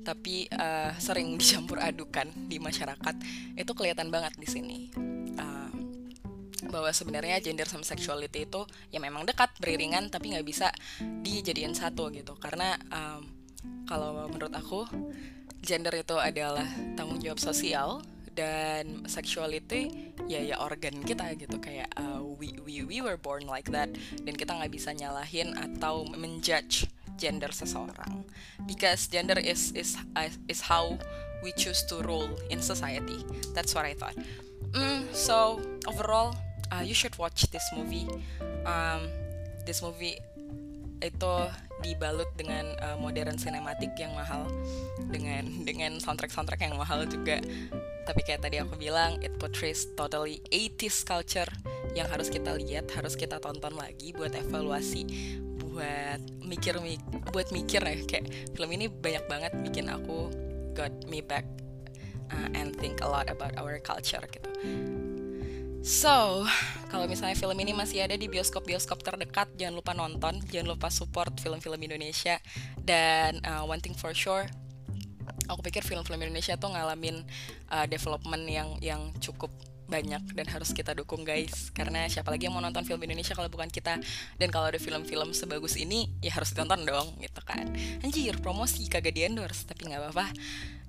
tapi 0.06 0.46
uh, 0.54 0.94
sering 1.02 1.34
dicampur 1.42 1.82
adukan 1.82 2.30
di 2.46 2.62
masyarakat 2.62 3.16
itu 3.58 3.72
kelihatan 3.74 4.14
banget 4.14 4.38
di 4.38 4.46
sini. 4.46 4.80
Uh, 5.36 5.74
bahwa 6.70 6.90
sebenarnya 6.94 7.42
gender 7.42 7.66
sama 7.70 7.86
sexuality 7.86 8.50
itu 8.50 8.62
ya 8.90 8.98
memang 9.02 9.26
dekat 9.26 9.54
beriringan 9.62 10.10
tapi 10.10 10.34
nggak 10.34 10.46
bisa 10.46 10.70
dijadiin 11.02 11.74
satu 11.74 12.14
gitu. 12.14 12.38
Karena 12.38 12.78
um, 12.94 13.35
kalau 13.86 14.26
menurut 14.30 14.54
aku 14.54 14.86
gender 15.62 15.94
itu 15.98 16.18
adalah 16.18 16.66
tanggung 16.94 17.22
jawab 17.22 17.42
sosial 17.42 18.06
dan 18.36 19.08
sexuality 19.08 20.12
ya 20.28 20.44
ya 20.44 20.60
organ 20.60 21.00
kita 21.02 21.32
gitu. 21.40 21.58
Kayak 21.58 21.90
uh, 21.96 22.22
we 22.22 22.52
we 22.62 22.84
we 22.84 22.98
were 23.00 23.18
born 23.18 23.48
like 23.48 23.72
that 23.72 23.90
dan 24.22 24.34
kita 24.36 24.52
nggak 24.52 24.74
bisa 24.74 24.92
nyalahin 24.92 25.56
atau 25.56 26.04
menjudge 26.14 26.92
gender 27.16 27.50
seseorang. 27.50 28.28
Because 28.68 29.08
gender 29.08 29.40
is 29.40 29.72
is 29.74 29.96
is 30.52 30.60
how 30.60 31.00
we 31.40 31.56
choose 31.56 31.82
to 31.88 32.04
rule 32.04 32.30
in 32.52 32.60
society. 32.60 33.24
That's 33.56 33.72
what 33.72 33.88
I 33.88 33.96
thought. 33.96 34.18
Mm, 34.76 35.08
so 35.16 35.64
overall 35.88 36.36
uh, 36.76 36.84
you 36.84 36.94
should 36.94 37.16
watch 37.16 37.48
this 37.56 37.64
movie. 37.72 38.10
Um, 38.68 39.08
this 39.64 39.80
movie 39.80 40.20
itu 41.00 41.34
dibalut 41.84 42.30
dengan 42.38 42.68
uh, 42.80 42.98
modern 43.00 43.36
sinematik 43.40 43.96
yang 44.00 44.14
mahal. 44.16 44.48
Dengan 45.12 45.66
dengan 45.66 45.98
soundtrack 46.00 46.32
soundtrack 46.32 46.62
yang 46.64 46.76
mahal 46.80 47.04
juga. 47.08 47.42
Tapi 48.06 48.22
kayak 48.22 48.46
tadi 48.46 48.62
aku 48.62 48.78
bilang 48.78 49.18
it 49.26 49.34
portrays 49.42 49.90
totally 49.98 50.40
80s 50.54 51.04
culture. 51.04 51.50
Yang 51.96 52.08
harus 52.12 52.28
kita 52.28 52.52
lihat 52.60 52.92
harus 52.92 53.16
kita 53.16 53.40
tonton 53.40 53.76
lagi 53.76 54.12
buat 54.12 54.36
evaluasi 54.36 55.04
buat 55.76 56.24
mikir 56.44 56.80
mik 56.80 57.32
buat 57.32 57.52
mikir 57.52 57.84
ya. 57.84 57.96
Kayak 58.08 58.56
film 58.56 58.70
ini 58.76 58.88
banyak 58.88 59.26
banget 59.28 59.52
bikin 59.64 59.92
aku 59.92 60.32
got 60.76 60.92
me 61.08 61.24
back 61.24 61.48
uh, 62.32 62.50
and 62.54 62.76
think 62.76 63.02
a 63.02 63.08
lot 63.08 63.30
about 63.30 63.56
our 63.58 63.80
culture 63.80 64.24
gitu 64.32 64.50
So, 65.86 66.42
kalau 66.90 67.06
misalnya 67.06 67.38
film 67.38 67.54
ini 67.62 67.70
masih 67.70 68.02
ada 68.02 68.18
di 68.18 68.26
bioskop-bioskop 68.26 69.06
terdekat, 69.06 69.54
jangan 69.54 69.78
lupa 69.78 69.94
nonton, 69.94 70.42
jangan 70.50 70.74
lupa 70.74 70.90
support 70.90 71.38
film-film 71.38 71.78
Indonesia. 71.78 72.42
Dan 72.82 73.38
uh, 73.46 73.62
one 73.70 73.78
thing 73.78 73.94
for 73.94 74.10
sure, 74.18 74.50
aku 75.46 75.62
pikir 75.70 75.86
film-film 75.86 76.18
Indonesia 76.26 76.58
tuh 76.58 76.74
ngalamin 76.74 77.22
uh, 77.70 77.86
development 77.86 78.50
yang 78.50 78.74
yang 78.82 79.14
cukup 79.22 79.54
banyak 79.86 80.26
dan 80.34 80.50
harus 80.50 80.74
kita 80.74 80.98
dukung 80.98 81.22
guys. 81.22 81.70
Karena 81.70 82.10
siapa 82.10 82.34
lagi 82.34 82.50
yang 82.50 82.58
mau 82.58 82.66
nonton 82.66 82.82
film 82.82 83.06
Indonesia 83.06 83.38
kalau 83.38 83.54
bukan 83.54 83.70
kita? 83.70 84.02
Dan 84.42 84.50
kalau 84.50 84.74
ada 84.74 84.82
film-film 84.82 85.38
sebagus 85.38 85.78
ini 85.78 86.10
ya 86.18 86.34
harus 86.34 86.50
ditonton 86.50 86.82
dong 86.82 87.14
gitu 87.22 87.46
kan. 87.46 87.70
Anjir 88.02 88.42
promosi 88.42 88.90
kagak 88.90 89.14
di 89.14 89.22
endorse 89.30 89.70
tapi 89.70 89.86
nggak 89.86 90.02
apa-apa. 90.02 90.34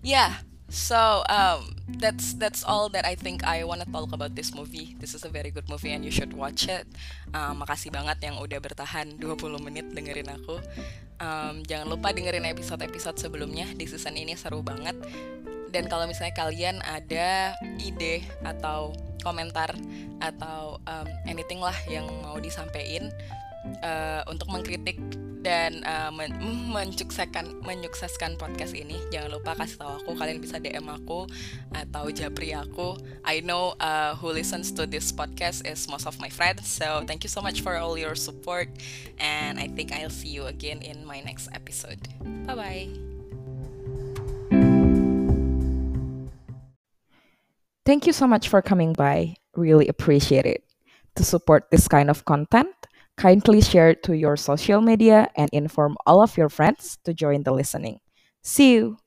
Ya 0.00 0.40
So 0.66 1.22
um, 1.30 1.78
that's 2.02 2.34
that's 2.34 2.66
all 2.66 2.90
that 2.90 3.06
I 3.06 3.14
think 3.14 3.46
I 3.46 3.62
wanna 3.62 3.86
talk 3.86 4.10
about 4.10 4.34
this 4.34 4.50
movie. 4.50 4.98
This 4.98 5.14
is 5.14 5.22
a 5.22 5.30
very 5.30 5.54
good 5.54 5.70
movie 5.70 5.94
and 5.94 6.02
you 6.02 6.10
should 6.10 6.34
watch 6.34 6.66
it. 6.66 6.90
Um, 7.30 7.62
makasih 7.62 7.94
banget 7.94 8.18
yang 8.26 8.42
udah 8.42 8.58
bertahan 8.58 9.14
20 9.22 9.62
menit 9.62 9.86
dengerin 9.94 10.26
aku. 10.26 10.58
Um, 11.22 11.62
jangan 11.64 11.86
lupa 11.86 12.10
dengerin 12.10 12.44
episode-episode 12.50 13.16
sebelumnya 13.16 13.70
di 13.78 13.86
season 13.86 14.18
ini 14.18 14.34
seru 14.34 14.60
banget. 14.60 14.98
Dan 15.70 15.86
kalau 15.86 16.10
misalnya 16.10 16.34
kalian 16.34 16.82
ada 16.82 17.54
ide 17.78 18.26
atau 18.42 18.90
komentar 19.22 19.74
atau 20.22 20.82
um, 20.82 21.08
anything 21.26 21.62
lah 21.62 21.74
yang 21.90 22.06
mau 22.22 22.38
disampaikan 22.38 23.10
uh, 23.82 24.22
untuk 24.30 24.46
mengkritik 24.50 24.98
dan 25.46 25.86
uh, 25.86 26.10
men 26.10 26.34
menyukseskan 26.74 27.62
menyukseskan 27.62 28.34
podcast 28.34 28.74
ini. 28.74 28.98
Jangan 29.14 29.38
lupa 29.38 29.54
kasih 29.54 29.78
tahu 29.78 29.92
aku 30.02 30.10
kalian 30.18 30.42
bisa 30.42 30.58
DM 30.58 30.90
aku 30.90 31.30
atau 31.70 32.10
japri 32.10 32.50
aku. 32.50 32.98
I 33.22 33.46
know 33.46 33.78
uh, 33.78 34.18
who 34.18 34.34
listens 34.34 34.74
to 34.74 34.90
this 34.90 35.14
podcast 35.14 35.62
is 35.62 35.86
most 35.86 36.10
of 36.10 36.18
my 36.18 36.26
friends. 36.26 36.66
So 36.66 37.06
thank 37.06 37.22
you 37.22 37.30
so 37.30 37.38
much 37.38 37.62
for 37.62 37.78
all 37.78 37.94
your 37.94 38.18
support. 38.18 38.66
And 39.22 39.62
I 39.62 39.70
think 39.70 39.94
I'll 39.94 40.10
see 40.10 40.34
you 40.34 40.50
again 40.50 40.82
in 40.82 41.06
my 41.06 41.22
next 41.22 41.46
episode. 41.54 42.02
Bye 42.42 42.58
bye 42.58 42.90
Thank 47.86 48.10
you 48.10 48.12
so 48.12 48.26
much 48.26 48.50
for 48.50 48.58
coming 48.66 48.98
by. 48.98 49.38
Really 49.54 49.86
appreciate 49.86 50.42
it. 50.42 50.66
To 51.14 51.22
support 51.22 51.70
this 51.70 51.86
kind 51.86 52.10
of 52.10 52.26
content, 52.26 52.75
Kindly 53.16 53.60
share 53.60 53.94
to 53.94 54.16
your 54.16 54.36
social 54.36 54.80
media 54.80 55.28
and 55.36 55.48
inform 55.52 55.96
all 56.06 56.22
of 56.22 56.36
your 56.36 56.48
friends 56.48 56.98
to 57.04 57.14
join 57.14 57.42
the 57.44 57.52
listening. 57.52 58.00
See 58.42 58.74
you! 58.74 58.98